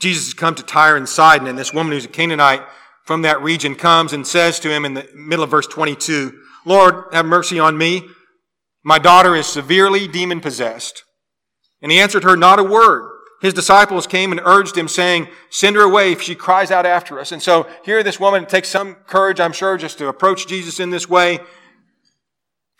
Jesus 0.00 0.26
has 0.26 0.34
come 0.34 0.54
to 0.54 0.62
Tyre 0.62 0.96
and 0.96 1.08
Sidon, 1.08 1.46
and 1.46 1.58
this 1.58 1.72
woman 1.72 1.92
who's 1.92 2.04
a 2.04 2.08
Canaanite 2.08 2.62
from 3.04 3.22
that 3.22 3.42
region 3.42 3.74
comes 3.74 4.12
and 4.12 4.26
says 4.26 4.58
to 4.60 4.70
him 4.70 4.84
in 4.84 4.94
the 4.94 5.08
middle 5.14 5.44
of 5.44 5.50
verse 5.50 5.66
22, 5.66 6.32
Lord, 6.64 7.04
have 7.12 7.26
mercy 7.26 7.58
on 7.58 7.76
me. 7.76 8.08
My 8.82 8.98
daughter 8.98 9.34
is 9.34 9.46
severely 9.46 10.08
demon 10.08 10.40
possessed. 10.40 11.04
And 11.82 11.92
he 11.92 12.00
answered 12.00 12.24
her 12.24 12.36
not 12.36 12.58
a 12.58 12.64
word. 12.64 13.10
His 13.42 13.52
disciples 13.52 14.06
came 14.06 14.32
and 14.32 14.40
urged 14.42 14.76
him, 14.76 14.88
saying, 14.88 15.28
Send 15.50 15.76
her 15.76 15.82
away 15.82 16.12
if 16.12 16.22
she 16.22 16.34
cries 16.34 16.70
out 16.70 16.86
after 16.86 17.20
us. 17.20 17.30
And 17.30 17.42
so 17.42 17.68
here 17.84 18.02
this 18.02 18.18
woman 18.18 18.46
takes 18.46 18.70
some 18.70 18.94
courage, 19.06 19.38
I'm 19.38 19.52
sure, 19.52 19.76
just 19.76 19.98
to 19.98 20.08
approach 20.08 20.46
Jesus 20.46 20.80
in 20.80 20.88
this 20.88 21.10
way. 21.10 21.40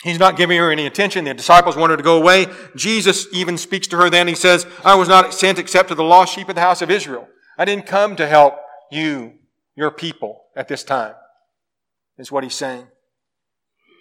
He's 0.04 0.18
not 0.18 0.36
giving 0.36 0.58
her 0.58 0.70
any 0.70 0.84
attention. 0.84 1.24
The 1.24 1.32
disciples 1.32 1.76
want 1.76 1.90
her 1.90 1.96
to 1.96 2.02
go 2.02 2.18
away. 2.18 2.46
Jesus 2.76 3.26
even 3.32 3.56
speaks 3.56 3.86
to 3.86 3.96
her 3.96 4.10
then. 4.10 4.28
He 4.28 4.34
says, 4.34 4.66
I 4.84 4.96
was 4.96 5.08
not 5.08 5.32
sent 5.32 5.58
except 5.58 5.88
to 5.88 5.94
the 5.94 6.04
lost 6.04 6.34
sheep 6.34 6.50
of 6.50 6.56
the 6.56 6.60
house 6.60 6.82
of 6.82 6.90
Israel. 6.90 7.26
I 7.56 7.64
didn't 7.64 7.86
come 7.86 8.14
to 8.16 8.26
help 8.26 8.58
you, 8.92 9.32
your 9.74 9.90
people, 9.90 10.42
at 10.54 10.68
this 10.68 10.84
time, 10.84 11.14
is 12.18 12.30
what 12.30 12.44
he's 12.44 12.54
saying. 12.54 12.86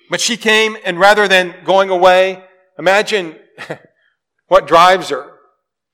But 0.10 0.20
she 0.20 0.36
came, 0.36 0.76
and 0.84 1.00
rather 1.00 1.26
than 1.30 1.56
going 1.63 1.89
away, 1.89 2.44
imagine 2.78 3.39
what 4.48 4.68
drives 4.68 5.08
her. 5.08 5.32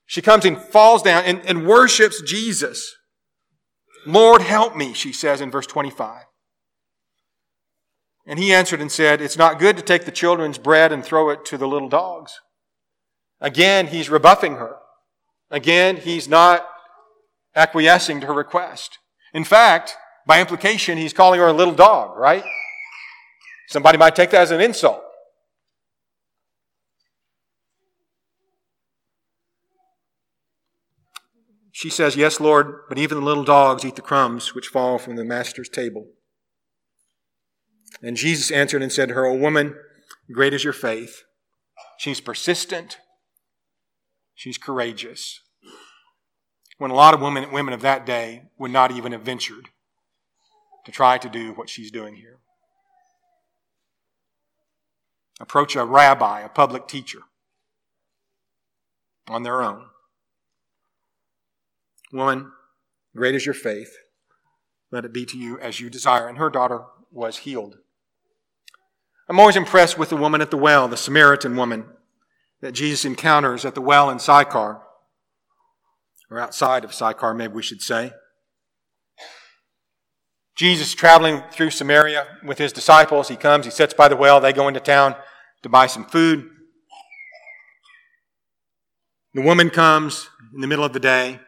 She 0.07 0.23
comes 0.23 0.43
and 0.43 0.57
falls 0.57 1.03
down 1.03 1.23
and, 1.25 1.39
and 1.45 1.67
worships 1.67 2.19
Jesus. 2.23 2.95
Lord, 4.07 4.41
help 4.41 4.75
me, 4.75 4.93
she 4.93 5.13
says 5.13 5.39
in 5.39 5.51
verse 5.51 5.67
25. 5.67 6.23
And 8.29 8.37
he 8.37 8.53
answered 8.53 8.79
and 8.79 8.91
said, 8.91 9.21
It's 9.21 9.39
not 9.39 9.57
good 9.57 9.75
to 9.77 9.81
take 9.81 10.05
the 10.05 10.11
children's 10.11 10.59
bread 10.59 10.91
and 10.91 11.03
throw 11.03 11.31
it 11.31 11.45
to 11.45 11.57
the 11.57 11.67
little 11.67 11.89
dogs. 11.89 12.39
Again, 13.41 13.87
he's 13.87 14.07
rebuffing 14.07 14.57
her. 14.57 14.75
Again, 15.49 15.97
he's 15.97 16.29
not 16.29 16.63
acquiescing 17.55 18.21
to 18.21 18.27
her 18.27 18.33
request. 18.33 18.99
In 19.33 19.43
fact, 19.43 19.95
by 20.27 20.39
implication, 20.39 20.99
he's 20.99 21.11
calling 21.11 21.39
her 21.39 21.47
a 21.47 21.53
little 21.53 21.73
dog, 21.73 22.15
right? 22.15 22.43
Somebody 23.67 23.97
might 23.97 24.15
take 24.15 24.29
that 24.29 24.41
as 24.41 24.51
an 24.51 24.61
insult. 24.61 25.01
She 31.71 31.89
says, 31.89 32.15
Yes, 32.15 32.39
Lord, 32.39 32.81
but 32.89 32.99
even 32.99 33.21
the 33.21 33.25
little 33.25 33.43
dogs 33.43 33.83
eat 33.83 33.95
the 33.95 34.03
crumbs 34.03 34.53
which 34.53 34.67
fall 34.67 34.99
from 34.99 35.15
the 35.15 35.25
master's 35.25 35.69
table. 35.69 36.05
And 38.01 38.15
Jesus 38.15 38.51
answered 38.51 38.81
and 38.81 38.91
said 38.91 39.09
to 39.09 39.15
her, 39.15 39.25
O 39.25 39.35
woman, 39.35 39.75
great 40.31 40.53
is 40.53 40.63
your 40.63 40.73
faith. 40.73 41.23
She's 41.97 42.21
persistent. 42.21 42.99
She's 44.35 44.57
courageous. 44.57 45.41
When 46.77 46.91
a 46.91 46.95
lot 46.95 47.13
of 47.13 47.21
women, 47.21 47.51
women 47.51 47.73
of 47.73 47.81
that 47.81 48.05
day 48.05 48.43
would 48.57 48.71
not 48.71 48.91
even 48.91 49.11
have 49.11 49.21
ventured 49.21 49.67
to 50.85 50.91
try 50.91 51.17
to 51.17 51.29
do 51.29 51.51
what 51.53 51.69
she's 51.69 51.91
doing 51.91 52.15
here. 52.15 52.37
Approach 55.41 55.75
a 55.75 55.83
rabbi, 55.83 56.41
a 56.41 56.49
public 56.49 56.87
teacher, 56.87 57.19
on 59.27 59.43
their 59.43 59.61
own. 59.61 59.87
Woman, 62.11 62.51
great 63.15 63.35
is 63.35 63.45
your 63.45 63.53
faith. 63.53 63.95
Let 64.91 65.05
it 65.05 65.13
be 65.13 65.25
to 65.25 65.37
you 65.37 65.59
as 65.59 65.79
you 65.79 65.89
desire. 65.89 66.27
And 66.27 66.37
her 66.37 66.49
daughter 66.49 66.83
was 67.11 67.39
healed. 67.39 67.77
I'm 69.29 69.39
always 69.39 69.55
impressed 69.55 69.99
with 69.99 70.09
the 70.09 70.17
woman 70.17 70.41
at 70.41 70.49
the 70.49 70.57
well, 70.57 70.87
the 70.87 70.97
Samaritan 70.97 71.55
woman 71.55 71.85
that 72.61 72.71
Jesus 72.71 73.05
encounters 73.05 73.63
at 73.63 73.75
the 73.75 73.81
well 73.81 74.09
in 74.09 74.17
Sychar, 74.17 74.81
or 76.31 76.39
outside 76.39 76.83
of 76.83 76.93
Sychar, 76.93 77.35
maybe 77.35 77.53
we 77.53 77.61
should 77.61 77.81
say. 77.81 78.11
Jesus 80.55 80.93
traveling 80.93 81.43
through 81.51 81.69
Samaria 81.69 82.25
with 82.43 82.57
his 82.57 82.73
disciples. 82.73 83.29
He 83.29 83.35
comes, 83.35 83.65
he 83.65 83.71
sits 83.71 83.93
by 83.93 84.07
the 84.07 84.15
well, 84.15 84.41
they 84.41 84.51
go 84.51 84.67
into 84.67 84.79
town 84.79 85.15
to 85.61 85.69
buy 85.69 85.85
some 85.85 86.05
food. 86.05 86.49
The 89.35 89.41
woman 89.43 89.69
comes 89.69 90.27
in 90.53 90.61
the 90.61 90.67
middle 90.67 90.83
of 90.83 90.91
the 90.91 90.99
day. 90.99 91.39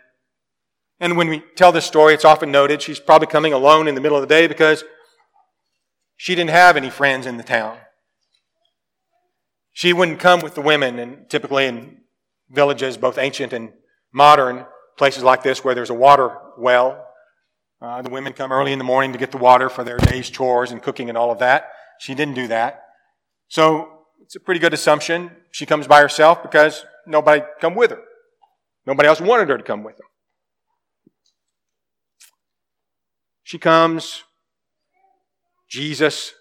And 1.00 1.17
when 1.17 1.30
we 1.30 1.44
tell 1.56 1.72
this 1.72 1.86
story, 1.86 2.13
it's 2.13 2.24
often 2.24 2.52
noted 2.52 2.82
she's 2.82 3.00
probably 3.00 3.28
coming 3.28 3.54
alone 3.54 3.88
in 3.88 3.96
the 3.96 4.02
middle 4.02 4.17
of 4.17 4.22
the 4.22 4.34
day 4.34 4.46
because 4.46 4.84
she 6.21 6.36
didn't 6.36 6.51
have 6.51 6.77
any 6.77 6.91
friends 6.91 7.25
in 7.25 7.38
the 7.38 7.43
town. 7.43 7.79
She 9.71 9.91
wouldn't 9.91 10.19
come 10.19 10.39
with 10.39 10.53
the 10.53 10.62
women, 10.62 10.99
and 10.99 11.27
typically 11.31 11.65
in 11.65 11.97
villages, 12.47 12.95
both 12.95 13.17
ancient 13.17 13.53
and 13.53 13.73
modern, 14.13 14.67
places 14.99 15.23
like 15.23 15.41
this 15.41 15.63
where 15.63 15.73
there's 15.73 15.89
a 15.89 15.95
water 15.95 16.38
well, 16.60 17.03
uh, 17.81 18.03
the 18.03 18.12
women 18.12 18.34
come 18.34 18.51
early 18.51 18.71
in 18.71 18.77
the 18.77 18.84
morning 18.84 19.13
to 19.13 19.17
get 19.17 19.31
the 19.31 19.39
water 19.39 19.67
for 19.67 19.84
their 19.84 19.97
day's 19.97 20.29
chores 20.29 20.69
and 20.69 20.84
cooking 20.84 21.10
and 21.10 21.17
all 21.17 21.31
of 21.31 21.39
that. 21.39 21.69
She 21.99 22.13
didn't 22.13 22.36
do 22.36 22.47
that. 22.49 22.84
So 23.47 23.89
it's 24.21 24.36
a 24.36 24.39
pretty 24.39 24.60
good 24.60 24.75
assumption. 24.75 25.31
She 25.49 25.65
comes 25.65 25.88
by 25.88 26.01
herself 26.01 26.43
because 26.43 26.86
nobody 27.07 27.41
come 27.60 27.73
with 27.73 27.89
her. 27.89 28.03
Nobody 28.86 29.07
else 29.10 29.19
wanted 29.19 29.49
her 29.49 29.57
to 29.57 29.63
come 29.63 29.84
with 29.84 29.97
them. 29.97 30.05
She 33.41 33.57
comes. 33.57 34.21
Jesus, 35.71 36.34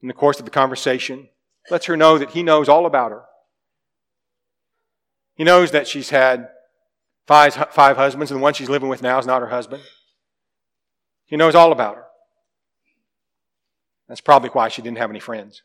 in 0.00 0.06
the 0.06 0.14
course 0.14 0.38
of 0.38 0.44
the 0.44 0.50
conversation, 0.52 1.28
lets 1.70 1.86
her 1.86 1.96
know 1.96 2.16
that 2.16 2.30
he 2.30 2.42
knows 2.44 2.68
all 2.68 2.86
about 2.86 3.10
her. 3.10 3.24
He 5.34 5.42
knows 5.42 5.72
that 5.72 5.88
she's 5.88 6.10
had 6.10 6.48
five, 7.26 7.52
five 7.72 7.96
husbands, 7.96 8.30
and 8.30 8.38
the 8.38 8.42
one 8.42 8.54
she's 8.54 8.68
living 8.68 8.88
with 8.88 9.02
now 9.02 9.18
is 9.18 9.26
not 9.26 9.42
her 9.42 9.48
husband. 9.48 9.82
He 11.26 11.36
knows 11.36 11.56
all 11.56 11.72
about 11.72 11.96
her. 11.96 12.04
That's 14.08 14.20
probably 14.20 14.50
why 14.50 14.68
she 14.68 14.80
didn't 14.80 14.98
have 14.98 15.10
any 15.10 15.18
friends. 15.18 15.62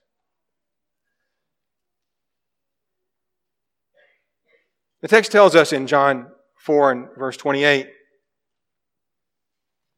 The 5.01 5.07
text 5.07 5.31
tells 5.31 5.55
us 5.55 5.71
in 5.71 5.85
John 5.85 6.31
4 6.55 6.91
and 6.91 7.07
verse 7.15 7.37
28 7.37 7.87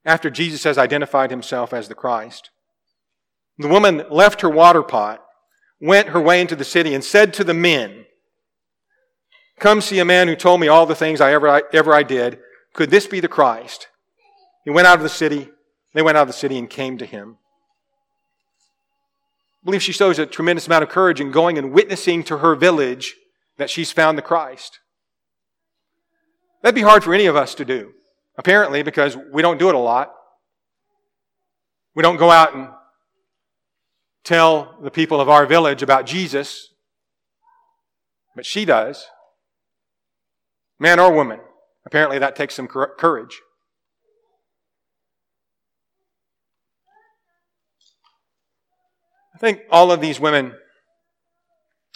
after 0.06 0.30
Jesus 0.30 0.64
has 0.64 0.78
identified 0.78 1.30
himself 1.30 1.74
as 1.74 1.88
the 1.88 1.96
Christ. 1.96 2.50
The 3.58 3.68
woman 3.68 4.04
left 4.10 4.42
her 4.42 4.50
water 4.50 4.82
pot, 4.82 5.24
went 5.82 6.10
her 6.10 6.22
way 6.22 6.42
into 6.42 6.56
the 6.56 6.64
city, 6.64 6.94
and 6.94 7.04
said 7.04 7.34
to 7.34 7.44
the 7.44 7.54
men, 7.54 8.06
Come 9.60 9.82
see 9.82 10.00
a 10.00 10.06
man 10.06 10.28
who 10.28 10.36
told 10.36 10.62
me 10.62 10.70
all 10.70 10.86
the 10.86 10.96
things 10.96 11.20
I 11.20 11.34
ever, 11.34 11.62
ever 11.74 11.94
I 11.94 12.04
did. 12.04 12.40
Could 12.74 12.90
this 12.90 13.08
be 13.08 13.20
the 13.20 13.28
Christ? 13.28 13.88
He 14.64 14.70
went 14.70 14.88
out 14.88 14.98
of 14.98 15.04
the 15.04 15.10
city. 15.10 15.50
They 15.94 16.02
went 16.02 16.18
out 16.18 16.22
of 16.22 16.28
the 16.28 16.34
city 16.34 16.58
and 16.58 16.70
came 16.70 16.98
to 16.98 17.06
him. 17.06 17.38
I 19.62 19.66
believe 19.66 19.84
she 19.84 19.92
shows 19.92 20.18
a 20.18 20.26
tremendous 20.26 20.68
amount 20.68 20.84
of 20.84 20.90
courage 20.90 21.20
in 21.20 21.32
going 21.32 21.58
and 21.58 21.74
witnessing 21.74 22.24
to 22.26 22.38
her 22.38 22.56
village 22.56 23.16
that 23.58 23.70
she's 23.70 23.92
found 23.92 24.18
the 24.18 24.22
Christ. 24.22 24.80
That'd 26.62 26.76
be 26.76 26.82
hard 26.82 27.04
for 27.04 27.14
any 27.14 27.26
of 27.26 27.36
us 27.36 27.54
to 27.56 27.66
do. 27.66 27.94
Apparently, 28.40 28.84
because 28.84 29.18
we 29.34 29.42
don't 29.42 29.60
do 29.60 29.68
it 29.68 29.76
a 29.76 29.80
lot. 29.80 30.14
We 31.94 32.02
don't 32.02 32.16
go 32.16 32.32
out 32.32 32.56
and 32.56 32.70
tell 34.24 34.78
the 34.82 34.90
people 34.90 35.20
of 35.20 35.28
our 35.28 35.46
village 35.46 35.84
about 35.84 36.06
Jesus, 36.06 36.70
but 38.38 38.46
she 38.46 38.64
does. 38.64 39.08
Man 40.80 41.02
or 41.02 41.12
woman. 41.12 41.42
Apparently, 41.86 42.18
that 42.18 42.38
takes 42.38 42.56
some 42.56 42.66
courage. 42.70 43.42
I 49.36 49.38
think 49.38 49.64
all 49.70 49.92
of 49.92 50.00
these 50.00 50.18
women 50.18 50.54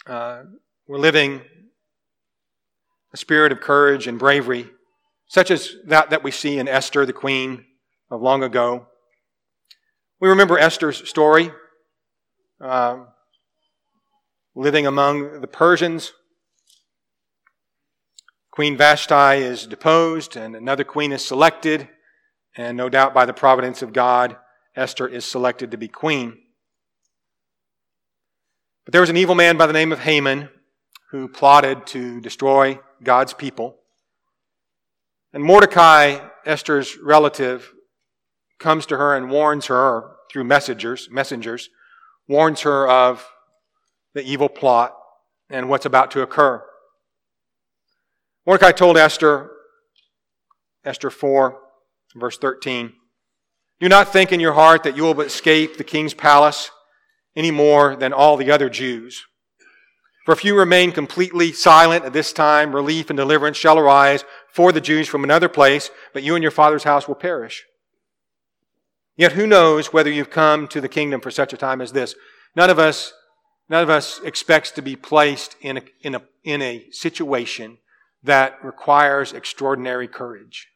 uh, 0.06 0.42
were 0.86 0.98
living 0.98 1.40
a 3.14 3.16
spirit 3.16 3.50
of 3.50 3.62
courage 3.62 4.06
and 4.06 4.18
bravery 4.18 4.73
such 5.34 5.50
as 5.50 5.74
that 5.84 6.10
that 6.10 6.22
we 6.22 6.30
see 6.30 6.60
in 6.60 6.68
Esther, 6.68 7.04
the 7.04 7.12
queen 7.12 7.64
of 8.08 8.22
long 8.22 8.44
ago. 8.44 8.86
We 10.20 10.28
remember 10.28 10.56
Esther's 10.56 11.08
story, 11.08 11.50
uh, 12.60 12.98
living 14.54 14.86
among 14.86 15.40
the 15.40 15.48
Persians. 15.48 16.12
Queen 18.52 18.76
Vashti 18.76 19.42
is 19.42 19.66
deposed, 19.66 20.36
and 20.36 20.54
another 20.54 20.84
queen 20.84 21.10
is 21.10 21.24
selected, 21.24 21.88
and 22.56 22.76
no 22.76 22.88
doubt 22.88 23.12
by 23.12 23.26
the 23.26 23.34
providence 23.34 23.82
of 23.82 23.92
God, 23.92 24.36
Esther 24.76 25.08
is 25.08 25.24
selected 25.24 25.72
to 25.72 25.76
be 25.76 25.88
queen. 25.88 26.38
But 28.84 28.92
there 28.92 29.00
was 29.00 29.10
an 29.10 29.16
evil 29.16 29.34
man 29.34 29.56
by 29.56 29.66
the 29.66 29.72
name 29.72 29.90
of 29.90 29.98
Haman 29.98 30.48
who 31.10 31.26
plotted 31.26 31.88
to 31.88 32.20
destroy 32.20 32.78
God's 33.02 33.34
people. 33.34 33.80
And 35.34 35.42
Mordecai, 35.42 36.20
Esther's 36.46 36.96
relative, 36.96 37.72
comes 38.60 38.86
to 38.86 38.96
her 38.96 39.16
and 39.16 39.28
warns 39.28 39.66
her 39.66 40.12
through 40.30 40.44
messengers, 40.44 41.08
messengers, 41.10 41.70
warns 42.28 42.60
her 42.60 42.88
of 42.88 43.26
the 44.14 44.22
evil 44.22 44.48
plot 44.48 44.94
and 45.50 45.68
what's 45.68 45.86
about 45.86 46.12
to 46.12 46.22
occur. 46.22 46.64
Mordecai 48.46 48.70
told 48.70 48.96
Esther, 48.96 49.50
Esther 50.84 51.10
4, 51.10 51.58
verse 52.14 52.38
13, 52.38 52.92
Do 53.80 53.88
not 53.88 54.12
think 54.12 54.30
in 54.30 54.38
your 54.38 54.52
heart 54.52 54.84
that 54.84 54.96
you 54.96 55.02
will 55.02 55.20
escape 55.20 55.78
the 55.78 55.84
king's 55.84 56.14
palace 56.14 56.70
any 57.34 57.50
more 57.50 57.96
than 57.96 58.12
all 58.12 58.36
the 58.36 58.52
other 58.52 58.70
Jews. 58.70 59.24
For 60.24 60.32
if 60.32 60.44
you 60.44 60.56
remain 60.56 60.92
completely 60.92 61.52
silent 61.52 62.04
at 62.04 62.12
this 62.12 62.32
time, 62.32 62.74
relief 62.74 63.10
and 63.10 63.16
deliverance 63.16 63.56
shall 63.56 63.80
arise 63.80 64.24
for 64.54 64.70
the 64.70 64.80
Jews 64.80 65.08
from 65.08 65.24
another 65.24 65.48
place, 65.48 65.90
but 66.12 66.22
you 66.22 66.36
and 66.36 66.42
your 66.42 66.52
father's 66.52 66.84
house 66.84 67.08
will 67.08 67.16
perish. 67.16 67.64
Yet 69.16 69.32
who 69.32 69.48
knows 69.48 69.92
whether 69.92 70.10
you've 70.10 70.30
come 70.30 70.68
to 70.68 70.80
the 70.80 70.88
kingdom 70.88 71.20
for 71.20 71.32
such 71.32 71.52
a 71.52 71.56
time 71.56 71.80
as 71.80 71.90
this? 71.90 72.14
None 72.54 72.70
of 72.70 72.78
us, 72.78 73.12
none 73.68 73.82
of 73.82 73.90
us 73.90 74.20
expects 74.22 74.70
to 74.70 74.80
be 74.80 74.94
placed 74.94 75.56
in 75.60 75.78
a, 75.78 75.82
in 76.02 76.14
a, 76.14 76.22
in 76.44 76.62
a 76.62 76.88
situation 76.92 77.78
that 78.22 78.64
requires 78.64 79.32
extraordinary 79.32 80.06
courage. 80.06 80.68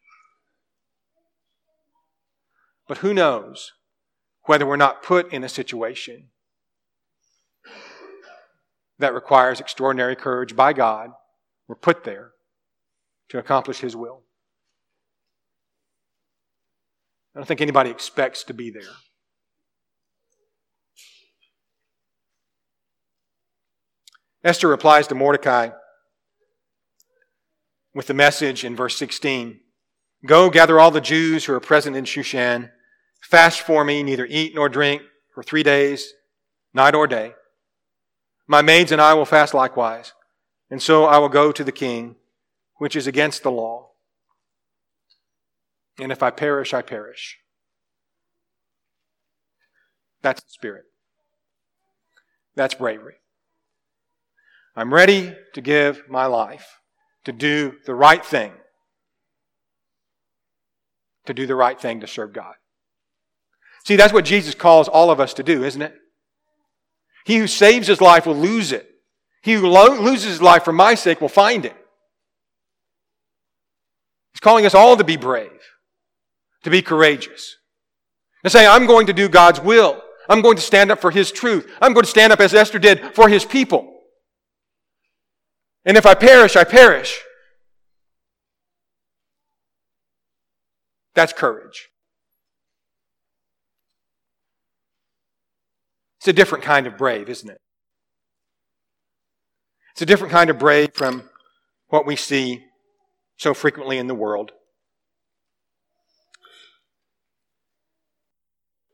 But 2.89 2.99
who 2.99 3.15
knows 3.15 3.75
whether 4.43 4.67
we're 4.67 4.77
not 4.77 5.05
put 5.05 5.33
in 5.33 5.45
a 5.45 5.49
situation 5.49 6.31
that 8.99 9.15
requires 9.15 9.61
extraordinary 9.61 10.17
courage 10.17 10.57
by 10.57 10.73
God. 10.73 11.13
We're 11.69 11.77
put 11.77 12.03
there 12.03 12.33
to 13.29 13.39
accomplish 13.39 13.81
His 13.81 13.95
will. 13.95 14.23
I 17.35 17.39
don't 17.39 17.47
think 17.47 17.61
anybody 17.61 17.91
expects 17.91 18.43
to 18.45 18.55
be 18.55 18.71
there. 18.71 18.83
Esther 24.45 24.69
replies 24.69 25.07
to 25.09 25.15
Mordecai 25.15 25.71
with 27.95 28.07
the 28.07 28.15
message 28.15 28.65
in 28.65 28.77
verse 28.77 28.97
16 28.97 29.61
Go 30.27 30.51
gather 30.51 30.81
all 30.81 30.91
the 30.91 31.01
Jews 31.01 31.45
who 31.45 31.55
are 31.55 31.61
present 31.61 31.95
in 31.95 32.05
Shushan, 32.05 32.71
fast 33.21 33.61
for 33.61 33.85
me, 33.85 34.03
neither 34.03 34.27
eat 34.29 34.55
nor 34.55 34.69
drink 34.69 35.03
for 35.33 35.45
three 35.45 35.63
days, 35.63 36.13
night 36.75 36.95
or 36.95 37.07
day. 37.07 37.35
My 38.49 38.63
maids 38.63 38.91
and 38.91 39.01
I 39.01 39.15
will 39.15 39.25
fast 39.25 39.55
likewise, 39.55 40.13
and 40.71 40.83
so 40.83 41.05
I 41.05 41.19
will 41.19 41.29
go 41.29 41.53
to 41.53 41.63
the 41.63 41.71
king, 41.71 42.17
which 42.79 42.97
is 42.97 43.07
against 43.07 43.43
the 43.43 43.51
law. 43.51 43.91
And 46.01 46.11
if 46.11 46.23
I 46.23 46.31
perish, 46.31 46.73
I 46.73 46.83
perish. 46.83 47.39
That's 50.23 50.43
the 50.43 50.51
spirit. 50.51 50.85
That's 52.55 52.75
bravery. 52.75 53.17
I'm 54.75 54.95
ready 54.95 55.35
to 55.55 55.61
give 55.61 56.09
my 56.09 56.27
life 56.27 56.79
to 57.25 57.33
do 57.33 57.75
the 57.85 57.95
right 57.95 58.25
thing. 58.25 58.53
To 61.27 61.35
do 61.35 61.47
the 61.47 61.55
right 61.55 61.81
thing 61.81 62.01
to 62.01 62.07
serve 62.07 62.33
God. 62.33 62.55
See, 63.85 63.97
that's 63.97 64.13
what 64.13 64.25
Jesus 64.25 64.55
calls 64.55 64.89
all 64.89 65.11
of 65.11 65.21
us 65.21 65.35
to 65.35 65.43
do, 65.43 65.65
isn't 65.65 65.83
it? 65.83 65.95
He 67.25 67.39
who 67.39 67.47
saves 67.47 67.87
his 67.89 68.01
life 68.01 68.27
will 68.27 68.37
lose 68.37 68.73
it. 68.73 68.89
He 69.43 69.55
who 69.55 69.69
lo- 69.69 70.01
loses 70.01 70.27
his 70.27 70.43
life 70.43 70.65
for 70.65 70.73
my 70.73 70.95
sake 70.95 71.21
will 71.21 71.29
find 71.29 71.65
it. 71.65 71.77
He's 74.33 74.41
calling 74.41 74.67
us 74.67 74.75
all 74.75 74.97
to 74.97 75.05
be 75.05 75.17
brave, 75.17 75.61
to 76.65 76.71
be 76.71 76.83
courageous, 76.83 77.57
to 78.45 78.51
say, 78.51 78.67
I'm 78.67 78.87
going 78.87 79.07
to 79.07 79.13
do 79.13 79.29
God's 79.29 79.61
will. 79.61 80.03
I'm 80.29 80.43
going 80.43 80.57
to 80.57 80.63
stand 80.63 80.91
up 80.91 81.01
for 81.01 81.11
His 81.11 81.33
truth. 81.33 81.71
I'm 81.81 81.95
going 81.95 82.05
to 82.05 82.11
stand 82.11 82.33
up 82.33 82.41
as 82.41 82.55
Esther 82.55 82.79
did 82.79 83.15
for 83.15 83.29
His 83.29 83.45
people. 83.45 83.95
And 85.85 85.97
if 85.97 86.05
I 86.05 86.15
perish, 86.15 86.55
I 86.55 86.65
perish. 86.65 87.19
That's 91.15 91.33
courage. 91.33 91.89
It's 96.19 96.29
a 96.29 96.33
different 96.33 96.63
kind 96.63 96.87
of 96.87 96.99
brave, 96.99 97.29
isn't 97.29 97.49
it? 97.49 97.61
It's 99.93 100.03
a 100.03 100.07
different 100.07 100.33
kind 100.33 100.51
of 100.51 100.59
brave 100.59 100.91
from 100.95 101.29
what 101.89 102.07
we 102.07 102.17
see 102.17 102.65
so 103.39 103.55
frequently 103.55 103.97
in 103.99 104.09
the 104.09 104.15
world. 104.15 104.53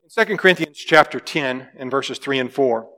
In 0.05 0.27
2 0.27 0.37
Corinthians 0.37 0.79
chapter 0.79 1.19
10 1.19 1.69
and 1.77 1.91
verses 1.91 2.19
3 2.19 2.39
and 2.39 2.53
4, 2.53 2.89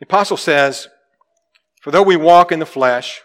the 0.00 0.06
apostle 0.06 0.38
says, 0.38 0.88
For 1.82 1.90
though 1.90 2.02
we 2.02 2.16
walk 2.16 2.50
in 2.50 2.58
the 2.58 2.66
flesh, 2.66 3.20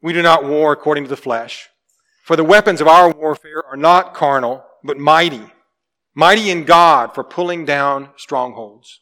we 0.00 0.12
do 0.12 0.22
not 0.22 0.44
war 0.44 0.70
according 0.72 1.04
to 1.04 1.10
the 1.10 1.16
flesh. 1.16 1.70
For 2.22 2.36
the 2.36 2.44
weapons 2.44 2.82
of 2.82 2.86
our 2.86 3.10
warfare 3.10 3.64
are 3.64 3.76
not 3.76 4.12
carnal, 4.12 4.64
but 4.84 4.98
mighty, 4.98 5.46
mighty 6.14 6.50
in 6.50 6.64
God 6.64 7.14
for 7.14 7.24
pulling 7.24 7.64
down 7.64 8.10
strongholds. 8.16 9.00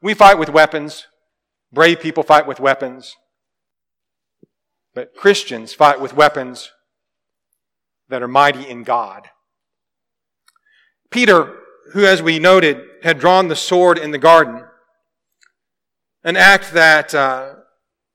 We 0.00 0.14
fight 0.14 0.38
with 0.38 0.48
weapons. 0.48 1.08
Brave 1.72 2.00
people 2.00 2.22
fight 2.22 2.46
with 2.46 2.60
weapons. 2.60 3.16
But 4.94 5.14
Christians 5.14 5.74
fight 5.74 6.00
with 6.00 6.14
weapons 6.14 6.72
that 8.08 8.22
are 8.22 8.28
mighty 8.28 8.66
in 8.66 8.84
God. 8.84 9.28
Peter, 11.10 11.56
who, 11.92 12.04
as 12.04 12.22
we 12.22 12.38
noted, 12.38 12.80
had 13.02 13.18
drawn 13.18 13.48
the 13.48 13.56
sword 13.56 13.98
in 13.98 14.10
the 14.10 14.18
garden, 14.18 14.64
an 16.24 16.36
act 16.36 16.72
that 16.72 17.14
uh, 17.14 17.54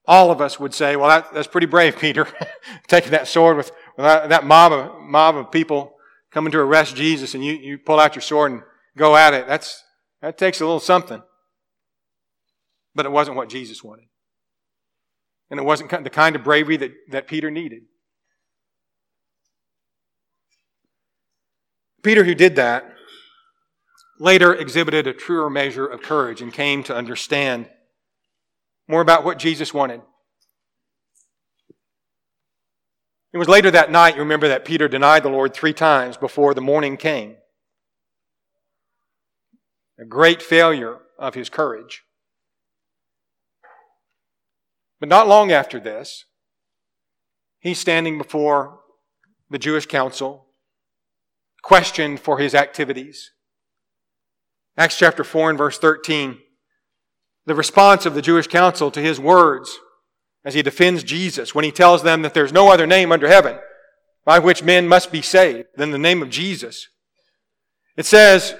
all 0.06 0.32
of 0.32 0.42
us 0.42 0.60
would 0.60 0.74
say, 0.74 0.96
well, 0.96 1.10
that, 1.10 1.34
that's 1.34 1.48
pretty 1.48 1.68
brave, 1.68 1.98
Peter, 2.00 2.28
taking 2.88 3.12
that 3.12 3.28
sword 3.28 3.58
with 3.58 3.72
that, 3.98 4.30
that 4.30 4.46
mob 4.46 4.72
of, 4.72 5.02
mob 5.02 5.36
of 5.36 5.52
people 5.52 5.96
coming 6.32 6.52
to 6.52 6.60
arrest 6.60 6.96
Jesus 6.96 7.36
and 7.36 7.46
you, 7.46 7.54
you 7.54 7.78
pull 7.78 8.00
out 8.00 8.16
your 8.16 8.22
sword 8.22 8.52
and 8.52 8.62
go 8.98 9.16
at 9.16 9.34
it, 9.34 9.48
that's, 9.48 9.84
that 10.22 10.38
takes 10.38 10.60
a 10.62 10.66
little 10.66 10.80
something. 10.80 11.22
But 12.96 13.06
it 13.06 13.12
wasn't 13.12 13.38
what 13.38 13.50
Jesus 13.50 13.84
wanted. 13.84 14.06
And 15.50 15.60
it 15.60 15.64
wasn't 15.64 15.90
the 15.90 16.10
kind 16.10 16.36
of 16.36 16.44
bravery 16.44 16.78
that, 16.78 16.92
that 17.12 17.28
Peter 17.28 17.52
needed. 17.52 17.84
Peter, 22.04 22.24
who 22.24 22.36
did 22.36 22.56
that, 22.58 22.94
later 24.20 24.54
exhibited 24.54 25.08
a 25.08 25.14
truer 25.14 25.50
measure 25.50 25.86
of 25.86 26.02
courage 26.02 26.42
and 26.42 26.54
came 26.54 26.84
to 26.84 26.96
understand 26.96 27.70
more 28.88 29.02
about 29.02 29.24
what 29.24 29.40
Jesus 29.40 29.74
wanted. 29.74 30.02
It 33.34 33.38
was 33.38 33.48
later 33.48 33.72
that 33.72 33.92
night, 33.92 34.16
you 34.16 34.22
remember, 34.22 34.48
that 34.48 34.66
Peter 34.66 34.88
denied 34.88 35.24
the 35.24 35.30
Lord 35.30 35.54
three 35.54 35.74
times 35.74 36.18
before 36.18 36.54
the 36.54 36.62
morning 36.62 36.98
came. 36.98 37.36
A 40.00 40.06
great 40.06 40.42
failure 40.42 41.00
of 41.18 41.34
his 41.34 41.50
courage. 41.50 42.04
But 45.04 45.10
not 45.10 45.28
long 45.28 45.52
after 45.52 45.82
this, 45.82 46.24
he's 47.60 47.78
standing 47.78 48.18
before 48.18 48.80
the 49.50 49.60
Jewish 49.60 49.86
council, 49.86 50.46
questioned 51.62 52.22
for 52.22 52.38
his 52.38 52.56
activities. 52.56 53.32
Acts 54.78 54.98
chapter 54.98 55.26
4 55.26 55.50
and 55.50 55.58
verse 55.58 55.78
13, 55.78 56.40
the 57.46 57.54
response 57.54 58.06
of 58.06 58.16
the 58.16 58.22
Jewish 58.22 58.48
council 58.48 58.90
to 58.92 59.02
his 59.02 59.20
words 59.20 59.78
as 60.46 60.54
he 60.54 60.62
defends 60.62 61.04
Jesus 61.04 61.54
when 61.54 61.66
he 61.66 61.72
tells 61.74 62.04
them 62.04 62.22
that 62.22 62.34
there's 62.34 62.54
no 62.54 62.72
other 62.72 62.88
name 62.88 63.12
under 63.12 63.28
heaven 63.28 63.60
by 64.24 64.40
which 64.40 64.64
men 64.64 64.88
must 64.88 65.12
be 65.12 65.22
saved 65.22 65.68
than 65.76 65.92
the 65.92 65.98
name 65.98 66.22
of 66.22 66.30
Jesus. 66.30 66.88
It 67.98 68.06
says 68.06 68.56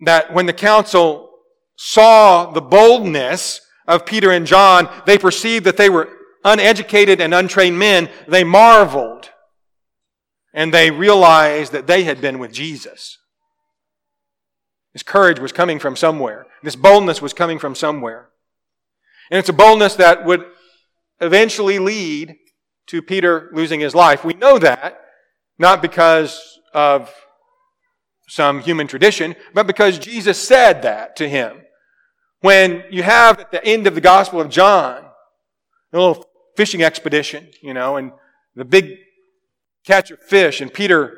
that 0.00 0.32
when 0.32 0.46
the 0.46 0.54
council 0.54 1.28
saw 1.76 2.50
the 2.50 2.62
boldness 2.62 3.60
of 3.88 4.06
Peter 4.06 4.30
and 4.30 4.46
John, 4.46 4.88
they 5.06 5.18
perceived 5.18 5.64
that 5.64 5.78
they 5.78 5.88
were 5.88 6.10
uneducated 6.44 7.20
and 7.20 7.34
untrained 7.34 7.78
men. 7.78 8.08
They 8.28 8.44
marveled 8.44 9.30
and 10.54 10.72
they 10.72 10.90
realized 10.90 11.72
that 11.72 11.86
they 11.86 12.04
had 12.04 12.20
been 12.20 12.38
with 12.38 12.52
Jesus. 12.52 13.18
This 14.92 15.02
courage 15.02 15.40
was 15.40 15.52
coming 15.52 15.78
from 15.78 15.96
somewhere. 15.96 16.46
This 16.62 16.76
boldness 16.76 17.22
was 17.22 17.32
coming 17.32 17.58
from 17.58 17.74
somewhere. 17.74 18.28
And 19.30 19.38
it's 19.38 19.48
a 19.48 19.54
boldness 19.54 19.96
that 19.96 20.24
would 20.24 20.44
eventually 21.20 21.78
lead 21.78 22.36
to 22.88 23.02
Peter 23.02 23.50
losing 23.52 23.80
his 23.80 23.94
life. 23.94 24.24
We 24.24 24.34
know 24.34 24.58
that 24.58 25.00
not 25.58 25.82
because 25.82 26.40
of 26.74 27.12
some 28.28 28.60
human 28.60 28.86
tradition, 28.86 29.34
but 29.54 29.66
because 29.66 29.98
Jesus 29.98 30.40
said 30.40 30.82
that 30.82 31.16
to 31.16 31.28
him. 31.28 31.62
When 32.40 32.84
you 32.90 33.02
have 33.02 33.40
at 33.40 33.50
the 33.50 33.64
end 33.64 33.86
of 33.86 33.94
the 33.94 34.00
Gospel 34.00 34.40
of 34.40 34.48
John, 34.48 35.04
a 35.92 35.98
little 35.98 36.24
fishing 36.56 36.82
expedition, 36.82 37.48
you 37.62 37.74
know, 37.74 37.96
and 37.96 38.12
the 38.54 38.64
big 38.64 38.96
catch 39.84 40.10
of 40.10 40.20
fish, 40.20 40.60
and 40.60 40.72
Peter 40.72 41.16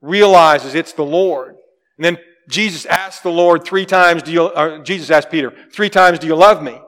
realizes 0.00 0.74
it's 0.74 0.92
the 0.92 1.04
Lord. 1.04 1.56
And 1.96 2.04
then 2.04 2.18
Jesus 2.48 2.86
asked 2.86 3.22
the 3.22 3.30
Lord 3.30 3.64
three 3.64 3.86
times, 3.86 4.22
do 4.22 4.32
you, 4.32 4.44
uh, 4.44 4.78
Jesus 4.82 5.10
asked 5.10 5.30
Peter, 5.30 5.52
three 5.72 5.90
times, 5.90 6.18
do 6.18 6.26
you 6.26 6.36
love 6.36 6.62
me? 6.62 6.80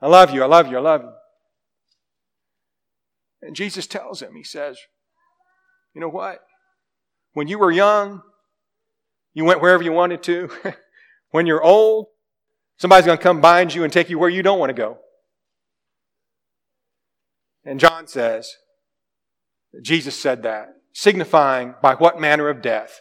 I 0.00 0.08
love 0.08 0.34
you, 0.34 0.42
I 0.42 0.46
love 0.46 0.70
you, 0.70 0.76
I 0.76 0.80
love 0.80 1.02
you. 1.02 1.12
And 3.42 3.56
Jesus 3.56 3.86
tells 3.86 4.22
him, 4.22 4.34
he 4.34 4.44
says, 4.44 4.78
you 5.94 6.00
know 6.00 6.08
what? 6.08 6.40
When 7.34 7.48
you 7.48 7.58
were 7.58 7.70
young, 7.70 8.22
you 9.34 9.44
went 9.44 9.60
wherever 9.60 9.82
you 9.82 9.92
wanted 9.92 10.22
to. 10.24 10.50
when 11.30 11.46
you're 11.46 11.62
old, 11.62 12.06
somebody's 12.76 13.06
going 13.06 13.18
to 13.18 13.22
come 13.22 13.40
bind 13.40 13.74
you 13.74 13.84
and 13.84 13.92
take 13.92 14.10
you 14.10 14.18
where 14.18 14.30
you 14.30 14.42
don't 14.42 14.58
want 14.58 14.70
to 14.70 14.74
go. 14.74 14.98
And 17.64 17.78
John 17.78 18.06
says, 18.06 18.50
Jesus 19.80 20.20
said 20.20 20.42
that, 20.42 20.68
signifying 20.92 21.74
by 21.80 21.94
what 21.94 22.20
manner 22.20 22.48
of 22.48 22.60
death 22.60 23.00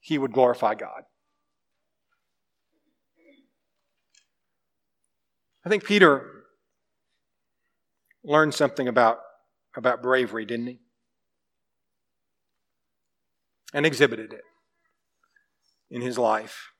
he 0.00 0.18
would 0.18 0.32
glorify 0.32 0.74
God. 0.74 1.02
I 5.64 5.68
think 5.68 5.84
Peter 5.84 6.28
learned 8.24 8.54
something 8.54 8.88
about, 8.88 9.18
about 9.76 10.02
bravery, 10.02 10.44
didn't 10.44 10.66
he? 10.66 10.78
And 13.72 13.86
exhibited 13.86 14.32
it 14.32 14.42
in 15.90 16.02
his 16.02 16.18
life. 16.18 16.71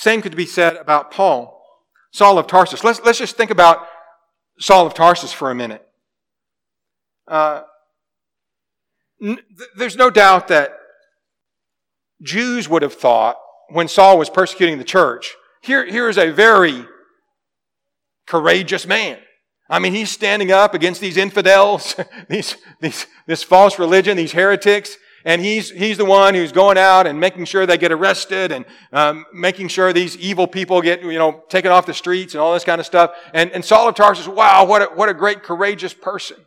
Same 0.00 0.22
could 0.22 0.34
be 0.34 0.46
said 0.46 0.76
about 0.76 1.10
Paul, 1.10 1.62
Saul 2.10 2.38
of 2.38 2.46
Tarsus. 2.46 2.82
Let's, 2.82 3.02
let's 3.02 3.18
just 3.18 3.36
think 3.36 3.50
about 3.50 3.86
Saul 4.58 4.86
of 4.86 4.94
Tarsus 4.94 5.30
for 5.30 5.50
a 5.50 5.54
minute. 5.54 5.86
Uh, 7.28 7.64
n- 9.22 9.40
there's 9.76 9.96
no 9.96 10.08
doubt 10.08 10.48
that 10.48 10.72
Jews 12.22 12.66
would 12.66 12.80
have 12.80 12.94
thought 12.94 13.36
when 13.68 13.88
Saul 13.88 14.16
was 14.18 14.30
persecuting 14.30 14.78
the 14.78 14.84
church, 14.84 15.34
here, 15.60 15.84
here 15.84 16.08
is 16.08 16.16
a 16.16 16.30
very 16.30 16.86
courageous 18.26 18.86
man. 18.86 19.18
I 19.68 19.80
mean, 19.80 19.92
he's 19.92 20.10
standing 20.10 20.50
up 20.50 20.72
against 20.72 21.02
these 21.02 21.18
infidels, 21.18 21.94
these, 22.30 22.56
these, 22.80 23.06
this 23.26 23.42
false 23.42 23.78
religion, 23.78 24.16
these 24.16 24.32
heretics, 24.32 24.96
and 25.24 25.42
he's, 25.42 25.70
he's 25.70 25.98
the 25.98 26.04
one 26.04 26.34
who's 26.34 26.52
going 26.52 26.78
out 26.78 27.06
and 27.06 27.20
making 27.20 27.44
sure 27.44 27.66
they 27.66 27.76
get 27.76 27.92
arrested 27.92 28.52
and 28.52 28.64
um, 28.92 29.26
making 29.32 29.68
sure 29.68 29.92
these 29.92 30.16
evil 30.16 30.46
people 30.46 30.80
get, 30.80 31.02
you 31.02 31.18
know, 31.18 31.44
taken 31.48 31.70
off 31.70 31.86
the 31.86 31.94
streets 31.94 32.34
and 32.34 32.40
all 32.40 32.54
this 32.54 32.64
kind 32.64 32.80
of 32.80 32.86
stuff. 32.86 33.12
And, 33.34 33.50
and 33.52 33.64
Saul 33.64 33.88
of 33.88 33.94
Tarsus, 33.94 34.26
wow, 34.26 34.64
what 34.64 34.82
a, 34.82 34.84
what 34.86 35.08
a 35.08 35.14
great 35.14 35.42
courageous 35.42 35.92
person. 35.92 36.38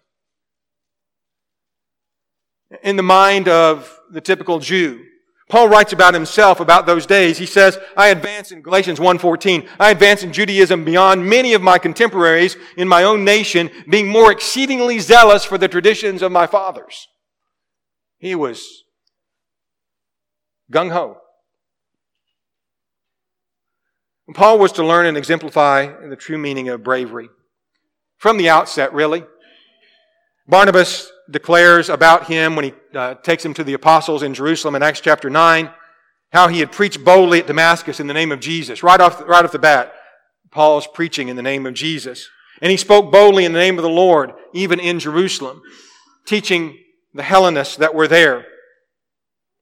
In 2.82 2.96
the 2.96 3.04
mind 3.04 3.48
of 3.48 4.00
the 4.10 4.22
typical 4.22 4.58
Jew, 4.58 5.04
Paul 5.50 5.70
writes 5.70 5.94
about 5.94 6.16
himself 6.16 6.60
about 6.60 6.88
those 6.88 7.06
days. 7.06 7.38
He 7.38 7.46
says, 7.46 7.78
I 7.96 8.08
advance 8.08 8.52
in 8.52 8.64
Galatians 8.64 8.98
1.14, 8.98 9.68
I 9.80 9.92
advance 9.92 10.24
in 10.24 10.34
Judaism 10.34 10.84
beyond 10.84 11.30
many 11.30 11.54
of 11.54 11.62
my 11.62 11.78
contemporaries 11.78 12.58
in 12.76 12.88
my 12.88 13.04
own 13.04 13.24
nation, 13.24 13.70
being 13.88 14.08
more 14.08 14.32
exceedingly 14.32 14.98
zealous 14.98 15.46
for 15.46 15.60
the 15.60 15.68
traditions 15.68 16.24
of 16.24 16.32
my 16.32 16.48
fathers. 16.48 17.08
He 18.24 18.36
was 18.36 18.86
gung 20.72 20.94
ho. 20.94 21.18
Paul 24.34 24.60
was 24.60 24.72
to 24.72 24.86
learn 24.86 25.08
and 25.08 25.18
exemplify 25.18 26.08
the 26.08 26.16
true 26.16 26.38
meaning 26.38 26.70
of 26.70 26.86
bravery. 26.86 27.28
From 28.16 28.38
the 28.38 28.48
outset, 28.48 28.94
really. 28.94 29.26
Barnabas 30.48 31.12
declares 31.30 31.90
about 31.90 32.28
him 32.28 32.56
when 32.56 32.64
he 32.64 32.74
uh, 32.96 33.16
takes 33.16 33.44
him 33.44 33.54
to 33.56 33.64
the 33.66 33.74
apostles 33.74 34.24
in 34.24 34.34
Jerusalem 34.34 34.76
in 34.76 34.84
Acts 34.84 35.02
chapter 35.02 35.30
9, 35.30 35.70
how 36.32 36.48
he 36.48 36.62
had 36.62 36.72
preached 36.72 37.04
boldly 37.04 37.40
at 37.40 37.48
Damascus 37.48 38.00
in 38.00 38.08
the 38.08 38.14
name 38.14 38.32
of 38.32 38.40
Jesus. 38.40 38.84
Right 38.84 39.02
off, 39.02 39.20
right 39.28 39.44
off 39.44 39.52
the 39.52 39.60
bat, 39.60 39.94
Paul's 40.50 40.88
preaching 40.88 41.28
in 41.28 41.36
the 41.36 41.42
name 41.42 41.66
of 41.66 41.74
Jesus. 41.74 42.30
And 42.62 42.72
he 42.72 42.78
spoke 42.78 43.12
boldly 43.12 43.44
in 43.44 43.52
the 43.52 43.60
name 43.60 43.78
of 43.78 43.84
the 43.84 43.90
Lord, 43.90 44.32
even 44.54 44.80
in 44.80 45.00
Jerusalem, 45.00 45.62
teaching 46.26 46.78
the 47.14 47.24
Hellenists 47.24 47.76
that 47.78 47.94
were 47.94 48.08
there. 48.08 48.46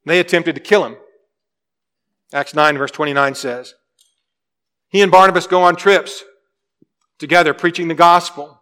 They 0.05 0.19
attempted 0.19 0.55
to 0.55 0.61
kill 0.61 0.85
him. 0.85 0.97
Acts 2.33 2.53
9, 2.53 2.77
verse 2.77 2.91
29 2.91 3.35
says, 3.35 3.73
He 4.89 5.01
and 5.01 5.11
Barnabas 5.11 5.47
go 5.47 5.63
on 5.63 5.75
trips 5.75 6.23
together 7.19 7.53
preaching 7.53 7.87
the 7.87 7.93
gospel. 7.93 8.59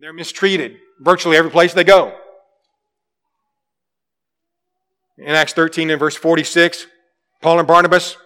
They're 0.00 0.12
mistreated 0.12 0.76
virtually 1.00 1.36
every 1.36 1.50
place 1.50 1.72
they 1.72 1.84
go. 1.84 2.14
In 5.16 5.34
Acts 5.34 5.52
13 5.54 5.90
and 5.90 5.98
verse 5.98 6.14
46, 6.14 6.86
Paul 7.42 7.58
and 7.58 7.66
Barnabas, 7.66 8.16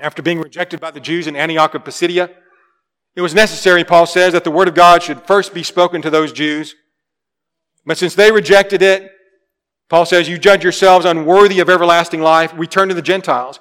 after 0.00 0.20
being 0.20 0.40
rejected 0.40 0.80
by 0.80 0.90
the 0.90 1.00
Jews 1.00 1.26
in 1.26 1.36
Antioch 1.36 1.74
of 1.74 1.84
Pisidia, 1.84 2.30
it 3.16 3.20
was 3.20 3.34
necessary, 3.34 3.84
Paul 3.84 4.06
says, 4.06 4.32
that 4.32 4.44
the 4.44 4.50
word 4.50 4.68
of 4.68 4.74
God 4.74 5.02
should 5.02 5.22
first 5.22 5.54
be 5.54 5.62
spoken 5.62 6.02
to 6.02 6.10
those 6.10 6.32
Jews. 6.32 6.74
But 7.86 7.98
since 7.98 8.14
they 8.14 8.32
rejected 8.32 8.82
it, 8.82 9.10
Paul 9.88 10.06
says, 10.06 10.28
You 10.28 10.38
judge 10.38 10.62
yourselves 10.62 11.04
unworthy 11.04 11.60
of 11.60 11.68
everlasting 11.68 12.20
life, 12.20 12.54
We 12.54 12.66
turn 12.66 12.88
to 12.88 12.94
the 12.94 13.02
Gentiles. 13.02 13.60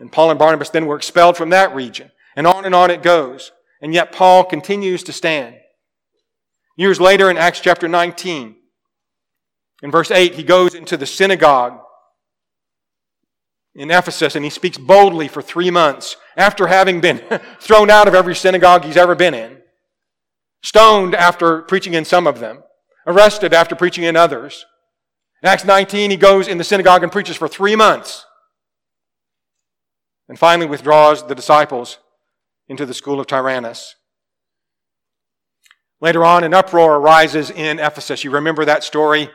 And 0.00 0.10
Paul 0.10 0.30
and 0.30 0.38
Barnabas 0.38 0.70
then 0.70 0.86
were 0.86 0.96
expelled 0.96 1.36
from 1.36 1.50
that 1.50 1.74
region. 1.74 2.10
And 2.36 2.46
on 2.46 2.64
and 2.64 2.74
on 2.74 2.90
it 2.90 3.02
goes. 3.02 3.52
And 3.80 3.94
yet 3.94 4.12
Paul 4.12 4.44
continues 4.44 5.02
to 5.04 5.12
stand. 5.12 5.56
Years 6.76 7.00
later 7.00 7.30
in 7.30 7.36
Acts 7.36 7.60
chapter 7.60 7.86
19, 7.86 8.56
in 9.82 9.90
verse 9.90 10.10
8, 10.10 10.34
he 10.34 10.42
goes 10.42 10.74
into 10.74 10.96
the 10.96 11.06
synagogue 11.06 11.78
in 13.74 13.90
Ephesus 13.90 14.34
and 14.34 14.44
he 14.44 14.50
speaks 14.50 14.78
boldly 14.78 15.28
for 15.28 15.42
three 15.42 15.70
months 15.70 16.16
after 16.36 16.66
having 16.66 17.00
been 17.00 17.20
thrown 17.60 17.90
out 17.90 18.08
of 18.08 18.14
every 18.14 18.34
synagogue 18.34 18.84
he's 18.84 18.96
ever 18.96 19.14
been 19.14 19.34
in, 19.34 19.58
stoned 20.62 21.14
after 21.14 21.62
preaching 21.62 21.94
in 21.94 22.04
some 22.04 22.26
of 22.26 22.40
them, 22.40 22.62
arrested 23.06 23.52
after 23.52 23.74
preaching 23.74 24.04
in 24.04 24.16
others. 24.16 24.64
In 25.42 25.48
Acts 25.48 25.64
19, 25.64 26.10
he 26.10 26.16
goes 26.16 26.48
in 26.48 26.58
the 26.58 26.64
synagogue 26.64 27.02
and 27.02 27.12
preaches 27.12 27.36
for 27.36 27.48
three 27.48 27.76
months 27.76 28.24
and 30.28 30.38
finally 30.38 30.66
withdraws 30.66 31.26
the 31.26 31.34
disciples 31.34 31.98
into 32.68 32.86
the 32.86 32.94
school 32.94 33.20
of 33.20 33.26
Tyrannus. 33.26 33.94
Later 36.00 36.24
on, 36.24 36.44
an 36.44 36.54
uproar 36.54 36.96
arises 36.96 37.50
in 37.50 37.78
Ephesus. 37.78 38.24
You 38.24 38.30
remember 38.30 38.64
that 38.64 38.84
story? 38.84 39.30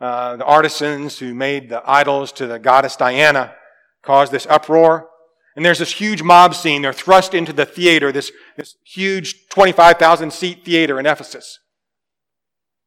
Uh, 0.00 0.36
the 0.36 0.44
artisans 0.44 1.18
who 1.18 1.34
made 1.34 1.68
the 1.68 1.82
idols 1.88 2.32
to 2.32 2.46
the 2.46 2.58
goddess 2.58 2.96
Diana 2.96 3.54
caused 4.02 4.30
this 4.30 4.46
uproar. 4.46 5.08
And 5.54 5.64
there's 5.64 5.78
this 5.78 5.92
huge 5.92 6.22
mob 6.22 6.54
scene. 6.54 6.82
They're 6.82 6.92
thrust 6.92 7.32
into 7.32 7.52
the 7.52 7.64
theater, 7.64 8.12
this, 8.12 8.30
this 8.56 8.76
huge 8.84 9.48
25,000 9.48 10.30
seat 10.32 10.64
theater 10.64 11.00
in 11.00 11.06
Ephesus. 11.06 11.58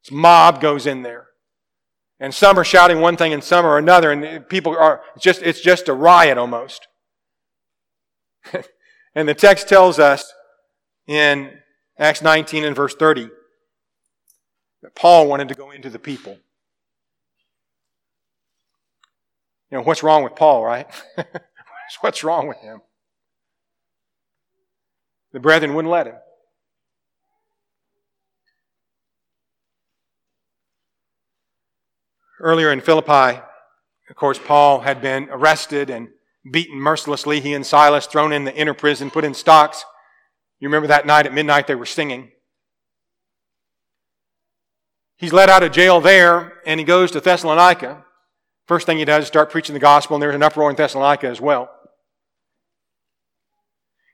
This 0.03 0.11
mob 0.11 0.61
goes 0.61 0.85
in 0.85 1.03
there. 1.03 1.27
And 2.19 2.33
some 2.33 2.59
are 2.59 2.63
shouting 2.63 2.99
one 2.99 3.15
thing 3.15 3.33
and 3.33 3.43
some 3.43 3.65
are 3.65 3.77
another, 3.77 4.11
and 4.11 4.47
people 4.49 4.75
are, 4.77 5.01
just, 5.17 5.41
it's 5.41 5.61
just 5.61 5.87
a 5.87 5.93
riot 5.93 6.37
almost. 6.37 6.87
and 9.15 9.27
the 9.27 9.33
text 9.33 9.69
tells 9.69 9.99
us 9.99 10.33
in 11.07 11.51
Acts 11.97 12.21
19 12.21 12.65
and 12.65 12.75
verse 12.75 12.93
30, 12.95 13.29
that 14.81 14.95
Paul 14.95 15.27
wanted 15.27 15.47
to 15.49 15.55
go 15.55 15.71
into 15.71 15.89
the 15.89 15.99
people. 15.99 16.37
You 19.71 19.77
know, 19.77 19.83
what's 19.83 20.03
wrong 20.03 20.23
with 20.23 20.35
Paul, 20.35 20.63
right? 20.65 20.87
what's 22.01 22.23
wrong 22.23 22.47
with 22.47 22.57
him? 22.57 22.81
The 25.31 25.39
brethren 25.39 25.75
wouldn't 25.75 25.91
let 25.91 26.07
him. 26.07 26.15
Earlier 32.39 32.71
in 32.71 32.81
Philippi, 32.81 33.41
of 34.09 34.15
course, 34.15 34.39
Paul 34.39 34.81
had 34.81 35.01
been 35.01 35.27
arrested 35.29 35.89
and 35.89 36.09
beaten 36.49 36.79
mercilessly. 36.79 37.41
He 37.41 37.53
and 37.53 37.65
Silas 37.65 38.05
thrown 38.05 38.31
in 38.33 38.45
the 38.45 38.55
inner 38.55 38.73
prison, 38.73 39.11
put 39.11 39.25
in 39.25 39.33
stocks. 39.33 39.83
You 40.59 40.67
remember 40.67 40.87
that 40.87 41.05
night 41.05 41.25
at 41.25 41.33
midnight 41.33 41.67
they 41.67 41.75
were 41.75 41.85
singing. 41.85 42.31
He's 45.17 45.33
let 45.33 45.49
out 45.49 45.63
of 45.63 45.73
jail 45.73 45.99
there 45.99 46.53
and 46.65 46.79
he 46.79 46.85
goes 46.85 47.11
to 47.11 47.19
Thessalonica. 47.19 48.05
First 48.67 48.85
thing 48.85 48.97
he 48.97 49.05
does 49.05 49.23
is 49.23 49.27
start 49.27 49.51
preaching 49.51 49.73
the 49.73 49.79
gospel, 49.79 50.15
and 50.15 50.21
there's 50.21 50.35
an 50.35 50.43
uproar 50.43 50.69
in 50.69 50.75
Thessalonica 50.75 51.27
as 51.27 51.41
well. 51.41 51.69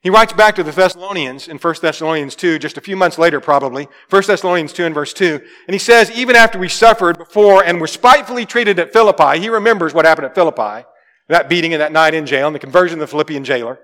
He 0.06 0.10
writes 0.10 0.32
back 0.32 0.54
to 0.54 0.62
the 0.62 0.70
Thessalonians 0.70 1.48
in 1.48 1.58
1 1.58 1.74
Thessalonians 1.82 2.36
2, 2.36 2.60
just 2.60 2.76
a 2.76 2.80
few 2.80 2.94
months 2.94 3.18
later 3.18 3.40
probably, 3.40 3.88
1 4.08 4.22
Thessalonians 4.24 4.72
2 4.72 4.84
and 4.84 4.94
verse 4.94 5.12
2, 5.12 5.40
and 5.66 5.74
he 5.74 5.80
says, 5.80 6.12
even 6.12 6.36
after 6.36 6.60
we 6.60 6.68
suffered 6.68 7.18
before 7.18 7.64
and 7.64 7.80
were 7.80 7.88
spitefully 7.88 8.46
treated 8.46 8.78
at 8.78 8.92
Philippi, 8.92 9.40
he 9.40 9.48
remembers 9.48 9.92
what 9.92 10.04
happened 10.04 10.26
at 10.26 10.34
Philippi, 10.36 10.86
that 11.28 11.48
beating 11.48 11.74
and 11.74 11.82
that 11.82 11.90
night 11.90 12.14
in 12.14 12.24
jail 12.24 12.46
and 12.46 12.54
the 12.54 12.60
conversion 12.60 13.00
of 13.00 13.00
the 13.00 13.10
Philippian 13.10 13.42
jailer. 13.42 13.80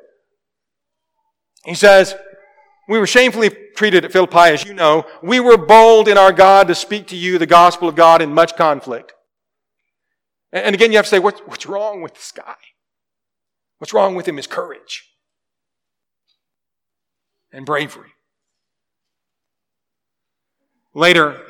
He 1.64 1.74
says, 1.74 2.14
We 2.88 3.00
were 3.00 3.06
shamefully 3.08 3.50
treated 3.74 4.04
at 4.04 4.12
Philippi, 4.12 4.52
as 4.52 4.64
you 4.64 4.74
know. 4.74 5.04
We 5.24 5.40
were 5.40 5.58
bold 5.58 6.06
in 6.06 6.16
our 6.16 6.32
God 6.32 6.68
to 6.68 6.76
speak 6.76 7.08
to 7.08 7.16
you 7.16 7.36
the 7.36 7.46
gospel 7.46 7.88
of 7.88 7.96
God 7.96 8.22
in 8.22 8.32
much 8.32 8.54
conflict. 8.54 9.12
And 10.52 10.72
again, 10.72 10.92
you 10.92 10.98
have 10.98 11.06
to 11.06 11.10
say, 11.10 11.18
what's, 11.18 11.40
what's 11.40 11.66
wrong 11.66 12.00
with 12.00 12.14
this 12.14 12.30
guy? 12.30 12.54
What's 13.78 13.92
wrong 13.92 14.14
with 14.14 14.28
him 14.28 14.38
is 14.38 14.46
courage 14.46 15.08
and 17.52 17.66
bravery. 17.66 18.10
Later 20.94 21.40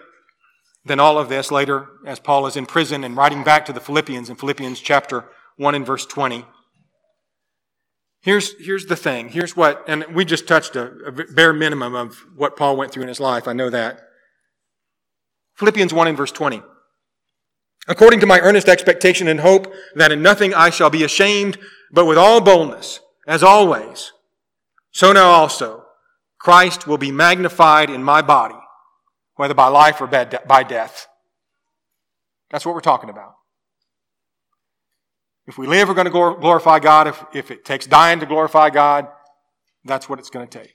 than 0.84 1.00
all 1.00 1.18
of 1.18 1.28
this, 1.28 1.50
later, 1.50 1.88
as 2.06 2.18
Paul 2.18 2.46
is 2.46 2.56
in 2.56 2.66
prison 2.66 3.04
and 3.04 3.16
writing 3.16 3.44
back 3.44 3.66
to 3.66 3.72
the 3.72 3.80
Philippians 3.80 4.30
in 4.30 4.36
Philippians 4.36 4.80
chapter 4.80 5.24
1 5.56 5.74
and 5.74 5.86
verse 5.86 6.06
20, 6.06 6.44
Here's, 8.22 8.54
here's 8.64 8.86
the 8.86 8.94
thing. 8.94 9.30
Here's 9.30 9.56
what, 9.56 9.84
and 9.88 10.04
we 10.14 10.24
just 10.24 10.46
touched 10.46 10.76
a, 10.76 10.92
a 11.06 11.12
bare 11.12 11.52
minimum 11.52 11.96
of 11.96 12.24
what 12.36 12.56
Paul 12.56 12.76
went 12.76 12.92
through 12.92 13.02
in 13.02 13.08
his 13.08 13.18
life. 13.18 13.48
I 13.48 13.52
know 13.52 13.68
that. 13.68 14.00
Philippians 15.56 15.92
1 15.92 16.06
and 16.06 16.16
verse 16.16 16.30
20. 16.30 16.62
According 17.88 18.20
to 18.20 18.26
my 18.26 18.38
earnest 18.38 18.68
expectation 18.68 19.26
and 19.26 19.40
hope 19.40 19.72
that 19.96 20.12
in 20.12 20.22
nothing 20.22 20.54
I 20.54 20.70
shall 20.70 20.88
be 20.88 21.02
ashamed, 21.02 21.58
but 21.90 22.06
with 22.06 22.16
all 22.16 22.40
boldness, 22.40 23.00
as 23.26 23.42
always, 23.42 24.12
so 24.92 25.12
now 25.12 25.30
also 25.30 25.81
Christ 26.42 26.88
will 26.88 26.98
be 26.98 27.12
magnified 27.12 27.88
in 27.88 28.02
my 28.02 28.20
body, 28.20 28.58
whether 29.36 29.54
by 29.54 29.68
life 29.68 30.00
or 30.00 30.08
by 30.08 30.64
death. 30.64 31.06
That's 32.50 32.66
what 32.66 32.74
we're 32.74 32.80
talking 32.80 33.10
about. 33.10 33.34
If 35.46 35.56
we 35.56 35.68
live, 35.68 35.86
we're 35.86 35.94
going 35.94 36.06
to 36.06 36.10
glorify 36.10 36.80
God. 36.80 37.06
If, 37.06 37.24
if 37.32 37.50
it 37.52 37.64
takes 37.64 37.86
dying 37.86 38.18
to 38.20 38.26
glorify 38.26 38.70
God, 38.70 39.06
that's 39.84 40.08
what 40.08 40.18
it's 40.18 40.30
going 40.30 40.46
to 40.46 40.58
take. 40.58 40.74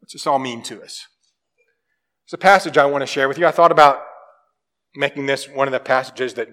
What's 0.00 0.12
this 0.12 0.26
all 0.26 0.40
mean 0.40 0.64
to 0.64 0.82
us? 0.82 1.06
It's 2.24 2.32
a 2.32 2.38
passage 2.38 2.76
I 2.76 2.86
want 2.86 3.02
to 3.02 3.06
share 3.06 3.28
with 3.28 3.38
you. 3.38 3.46
I 3.46 3.52
thought 3.52 3.72
about 3.72 4.02
making 4.96 5.26
this 5.26 5.48
one 5.48 5.68
of 5.68 5.72
the 5.72 5.80
passages 5.80 6.34
that 6.34 6.48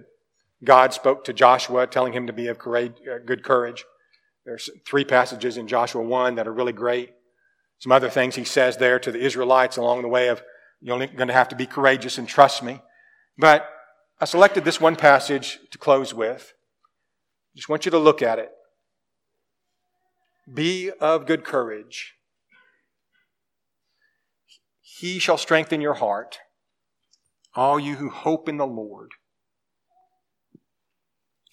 God 0.63 0.93
spoke 0.93 1.23
to 1.25 1.33
Joshua, 1.33 1.87
telling 1.87 2.13
him 2.13 2.27
to 2.27 2.33
be 2.33 2.47
of 2.47 2.57
uh, 2.57 2.89
good 3.25 3.43
courage. 3.43 3.85
There's 4.45 4.69
three 4.85 5.05
passages 5.05 5.57
in 5.57 5.67
Joshua 5.67 6.01
1 6.01 6.35
that 6.35 6.47
are 6.47 6.53
really 6.53 6.73
great. 6.73 7.11
Some 7.79 7.91
other 7.91 8.09
things 8.09 8.35
he 8.35 8.43
says 8.43 8.77
there 8.77 8.99
to 8.99 9.11
the 9.11 9.19
Israelites 9.19 9.77
along 9.77 10.01
the 10.01 10.07
way 10.09 10.27
of 10.27 10.41
you're 10.81 10.97
going 10.97 11.27
to 11.27 11.33
have 11.33 11.49
to 11.49 11.55
be 11.55 11.65
courageous 11.65 12.17
and 12.17 12.27
trust 12.27 12.63
me. 12.63 12.81
But 13.37 13.69
I 14.19 14.25
selected 14.25 14.65
this 14.65 14.81
one 14.81 14.95
passage 14.95 15.59
to 15.71 15.77
close 15.77 16.13
with. 16.13 16.53
Just 17.55 17.69
want 17.69 17.85
you 17.85 17.91
to 17.91 17.99
look 17.99 18.21
at 18.21 18.39
it. 18.39 18.51
Be 20.53 20.91
of 20.99 21.25
good 21.25 21.43
courage. 21.43 22.15
He 24.81 25.19
shall 25.19 25.37
strengthen 25.37 25.79
your 25.79 25.93
heart, 25.95 26.39
all 27.55 27.79
you 27.79 27.95
who 27.95 28.09
hope 28.09 28.49
in 28.49 28.57
the 28.57 28.67
Lord. 28.67 29.11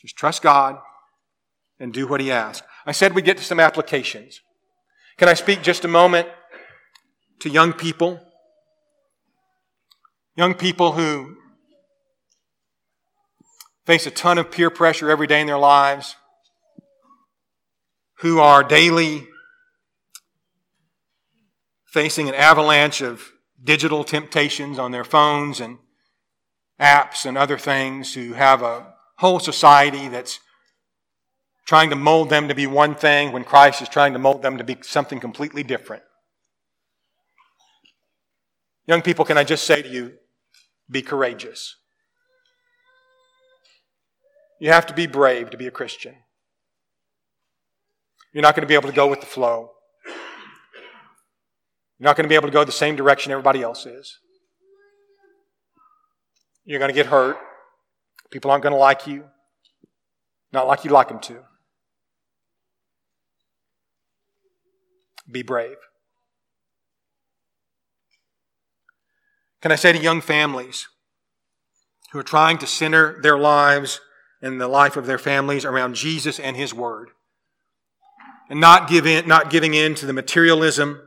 Just 0.06 0.16
trust 0.16 0.40
God 0.40 0.78
and 1.80 1.92
do 1.92 2.06
what 2.06 2.20
He 2.20 2.30
asks. 2.30 2.64
I 2.86 2.92
said 2.92 3.12
we'd 3.12 3.24
get 3.24 3.38
to 3.38 3.42
some 3.42 3.58
applications. 3.58 4.40
Can 5.16 5.28
I 5.28 5.34
speak 5.34 5.64
just 5.64 5.84
a 5.84 5.88
moment 5.88 6.28
to 7.40 7.50
young 7.50 7.72
people? 7.72 8.20
Young 10.36 10.54
people 10.54 10.92
who 10.92 11.38
face 13.84 14.06
a 14.06 14.12
ton 14.12 14.38
of 14.38 14.52
peer 14.52 14.70
pressure 14.70 15.10
every 15.10 15.26
day 15.26 15.40
in 15.40 15.48
their 15.48 15.58
lives, 15.58 16.14
who 18.20 18.38
are 18.38 18.62
daily 18.62 19.26
facing 21.86 22.28
an 22.28 22.34
avalanche 22.36 23.00
of 23.00 23.32
digital 23.60 24.04
temptations 24.04 24.78
on 24.78 24.92
their 24.92 25.02
phones 25.04 25.58
and 25.58 25.78
apps 26.80 27.26
and 27.26 27.36
other 27.36 27.58
things, 27.58 28.14
who 28.14 28.34
have 28.34 28.62
a 28.62 28.94
whole 29.18 29.40
society 29.40 30.08
that's 30.08 30.40
trying 31.66 31.90
to 31.90 31.96
mold 31.96 32.30
them 32.30 32.48
to 32.48 32.54
be 32.54 32.66
one 32.66 32.94
thing 32.94 33.32
when 33.32 33.44
Christ 33.44 33.82
is 33.82 33.88
trying 33.88 34.12
to 34.12 34.18
mold 34.18 34.42
them 34.42 34.58
to 34.58 34.64
be 34.64 34.76
something 34.82 35.18
completely 35.18 35.62
different. 35.62 36.02
Young 38.86 39.02
people, 39.02 39.24
can 39.24 39.36
I 39.36 39.44
just 39.44 39.64
say 39.64 39.82
to 39.82 39.88
you, 39.88 40.12
be 40.88 41.02
courageous. 41.02 41.74
You 44.60 44.70
have 44.70 44.86
to 44.86 44.94
be 44.94 45.06
brave 45.06 45.50
to 45.50 45.56
be 45.56 45.66
a 45.66 45.72
Christian. 45.72 46.14
You're 48.32 48.42
not 48.42 48.54
going 48.54 48.62
to 48.62 48.68
be 48.68 48.74
able 48.74 48.88
to 48.88 48.94
go 48.94 49.08
with 49.08 49.20
the 49.20 49.26
flow. 49.26 49.72
You're 51.98 52.04
not 52.04 52.16
going 52.16 52.24
to 52.24 52.28
be 52.28 52.34
able 52.34 52.48
to 52.48 52.52
go 52.52 52.64
the 52.64 52.72
same 52.72 52.94
direction 52.94 53.32
everybody 53.32 53.62
else 53.62 53.86
is. 53.86 54.18
You're 56.64 56.78
going 56.78 56.90
to 56.90 56.94
get 56.94 57.06
hurt. 57.06 57.38
People 58.30 58.50
aren't 58.50 58.62
going 58.62 58.72
to 58.72 58.78
like 58.78 59.06
you, 59.06 59.24
not 60.52 60.66
like 60.66 60.84
you 60.84 60.90
like 60.90 61.08
them 61.08 61.20
to. 61.20 61.38
Be 65.30 65.42
brave. 65.42 65.76
Can 69.62 69.72
I 69.72 69.76
say 69.76 69.92
to 69.92 69.98
young 69.98 70.20
families 70.20 70.88
who 72.12 72.18
are 72.18 72.24
trying 72.24 72.58
to 72.58 72.66
center 72.66 73.20
their 73.20 73.38
lives 73.38 74.00
and 74.40 74.60
the 74.60 74.68
life 74.68 74.96
of 74.96 75.06
their 75.06 75.18
families 75.18 75.64
around 75.64 75.94
Jesus 75.94 76.38
and 76.38 76.56
His 76.56 76.72
Word, 76.72 77.10
and 78.48 78.60
not, 78.60 78.88
give 78.88 79.06
in, 79.06 79.26
not 79.26 79.50
giving 79.50 79.74
in 79.74 79.94
to 79.96 80.06
the 80.06 80.12
materialism, 80.12 81.00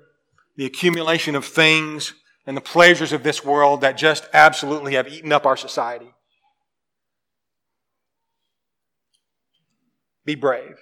the 0.57 0.65
accumulation 0.65 1.35
of 1.35 1.45
things, 1.45 2.13
and 2.45 2.57
the 2.57 2.61
pleasures 2.61 3.13
of 3.13 3.23
this 3.23 3.45
world 3.45 3.81
that 3.81 3.97
just 3.97 4.27
absolutely 4.33 4.95
have 4.95 5.07
eaten 5.07 5.31
up 5.31 5.45
our 5.45 5.55
society? 5.55 6.13
Be 10.29 10.35
brave. 10.35 10.77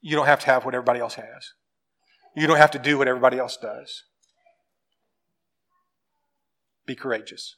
You 0.00 0.16
don't 0.16 0.24
have 0.24 0.40
to 0.40 0.46
have 0.46 0.64
what 0.64 0.74
everybody 0.74 0.98
else 0.98 1.16
has. 1.16 1.52
You 2.34 2.46
don't 2.46 2.56
have 2.56 2.70
to 2.70 2.78
do 2.78 2.96
what 2.96 3.06
everybody 3.06 3.38
else 3.38 3.58
does. 3.58 4.04
Be 6.86 6.94
courageous. 6.94 7.56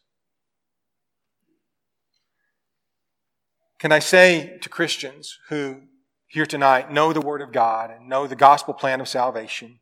Can 3.79 3.93
I 3.93 4.01
say 4.01 4.59
to 4.61 4.69
Christians 4.69 5.39
who 5.51 5.83
here 6.27 6.45
tonight 6.45 6.91
know 6.91 7.13
the 7.13 7.21
Word 7.21 7.41
of 7.41 7.53
God 7.53 7.93
and 7.93 8.09
know 8.09 8.27
the 8.27 8.35
gospel 8.35 8.75
plan 8.75 9.01
of 9.01 9.07
salvation 9.07 9.79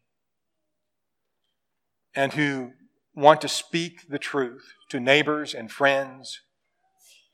and 2.15 2.35
who 2.35 2.73
want 3.15 3.41
to 3.41 3.49
speak 3.49 4.07
the 4.07 4.19
truth 4.19 4.75
to 4.91 5.01
neighbors 5.01 5.55
and 5.55 5.73
friends, 5.73 6.43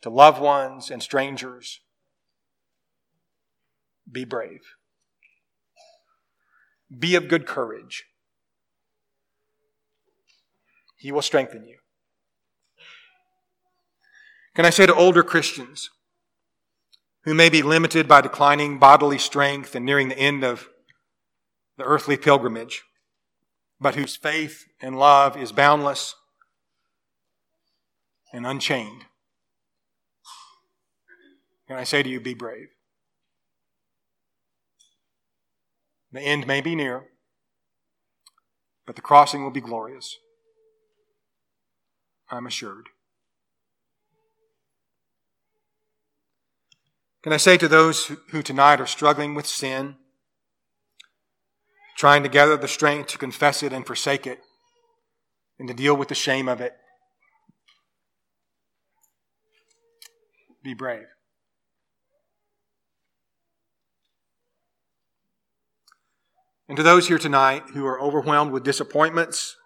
to 0.02 0.08
loved 0.08 0.40
ones 0.40 0.88
and 0.88 1.02
strangers, 1.02 1.80
be 4.10 4.24
brave. 4.24 4.60
Be 6.96 7.14
of 7.14 7.28
good 7.28 7.46
courage. 7.46 8.04
He 10.98 11.10
will 11.10 11.22
strengthen 11.22 11.64
you. 11.64 11.78
Can 14.54 14.66
I 14.66 14.70
say 14.70 14.86
to 14.86 14.94
older 14.94 15.22
Christians 15.22 15.90
who 17.24 17.34
may 17.34 17.48
be 17.48 17.62
limited 17.62 18.06
by 18.06 18.20
declining 18.20 18.78
bodily 18.78 19.18
strength 19.18 19.74
and 19.74 19.86
nearing 19.86 20.08
the 20.08 20.18
end 20.18 20.44
of 20.44 20.68
the 21.78 21.84
earthly 21.84 22.16
pilgrimage, 22.16 22.82
but 23.80 23.94
whose 23.94 24.16
faith 24.16 24.64
and 24.80 24.98
love 24.98 25.36
is 25.36 25.52
boundless 25.52 26.14
and 28.32 28.46
unchained? 28.46 29.06
Can 31.66 31.76
I 31.76 31.84
say 31.84 32.02
to 32.02 32.08
you, 32.08 32.20
be 32.20 32.34
brave? 32.34 32.68
The 36.12 36.20
end 36.20 36.46
may 36.46 36.60
be 36.60 36.74
near, 36.74 37.06
but 38.86 38.96
the 38.96 39.02
crossing 39.02 39.42
will 39.42 39.50
be 39.50 39.60
glorious. 39.60 40.18
I'm 42.30 42.46
assured. 42.46 42.88
Can 47.22 47.32
I 47.32 47.36
say 47.36 47.56
to 47.56 47.68
those 47.68 48.10
who 48.30 48.42
tonight 48.42 48.80
are 48.80 48.86
struggling 48.86 49.34
with 49.34 49.46
sin, 49.46 49.96
trying 51.96 52.22
to 52.24 52.28
gather 52.28 52.56
the 52.56 52.68
strength 52.68 53.10
to 53.10 53.18
confess 53.18 53.62
it 53.62 53.72
and 53.72 53.86
forsake 53.86 54.26
it, 54.26 54.40
and 55.58 55.68
to 55.68 55.74
deal 55.74 55.96
with 55.96 56.08
the 56.08 56.14
shame 56.14 56.48
of 56.48 56.60
it, 56.60 56.72
be 60.62 60.74
brave. 60.74 61.06
And 66.72 66.76
to 66.78 66.82
those 66.82 67.08
here 67.08 67.18
tonight 67.18 67.64
who 67.74 67.84
are 67.84 68.00
overwhelmed 68.00 68.50
with 68.50 68.64
disappointments 68.64 69.56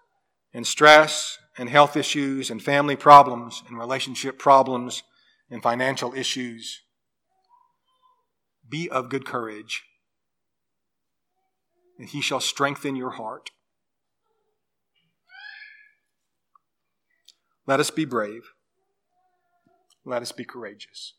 and 0.53 0.67
stress 0.67 1.37
and 1.57 1.69
health 1.69 1.95
issues 1.95 2.51
and 2.51 2.61
family 2.61 2.97
problems 2.97 3.63
and 3.65 3.79
relationship 3.79 4.37
problems 4.37 5.03
and 5.49 5.63
financial 5.63 6.13
issues, 6.13 6.81
Be 8.67 8.89
of 8.89 9.07
good 9.07 9.25
courage, 9.25 9.83
and 11.97 12.09
he 12.09 12.19
shall 12.19 12.41
strengthen 12.41 12.97
your 12.97 13.11
heart. 13.11 13.51
Let 17.65 17.79
us 17.79 17.89
be 17.89 18.03
brave. 18.03 18.51
Let 20.03 20.21
us 20.21 20.33
be 20.33 20.43
courageous. 20.43 21.13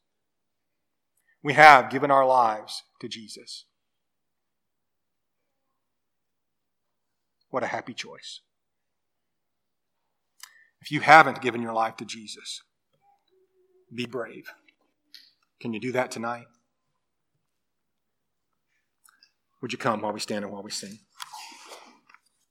We 1.43 1.55
have 1.55 1.89
given 1.89 2.11
our 2.11 2.27
lives 2.27 2.83
to 3.01 3.09
Jesus. 3.09 3.65
What 7.51 7.63
a 7.63 7.67
happy 7.67 7.95
choice. 7.95 8.41
If 10.81 10.93
you 10.93 11.01
haven't 11.01 11.43
given 11.43 11.63
your 11.63 11.73
life 11.73 11.97
to 11.97 12.05
Jesus, 12.05 12.63
be 13.95 14.07
brave. 14.07 14.51
Can 15.61 15.73
you 15.73 15.81
do 15.81 15.93
that 15.93 16.11
tonight? 16.11 16.47
Would 19.61 19.73
you 19.73 19.79
come 19.79 20.03
while 20.03 20.13
we 20.13 20.21
stand 20.21 20.45
and 20.45 20.53
while 20.53 20.63
we 20.63 20.71
sing? 20.71 20.99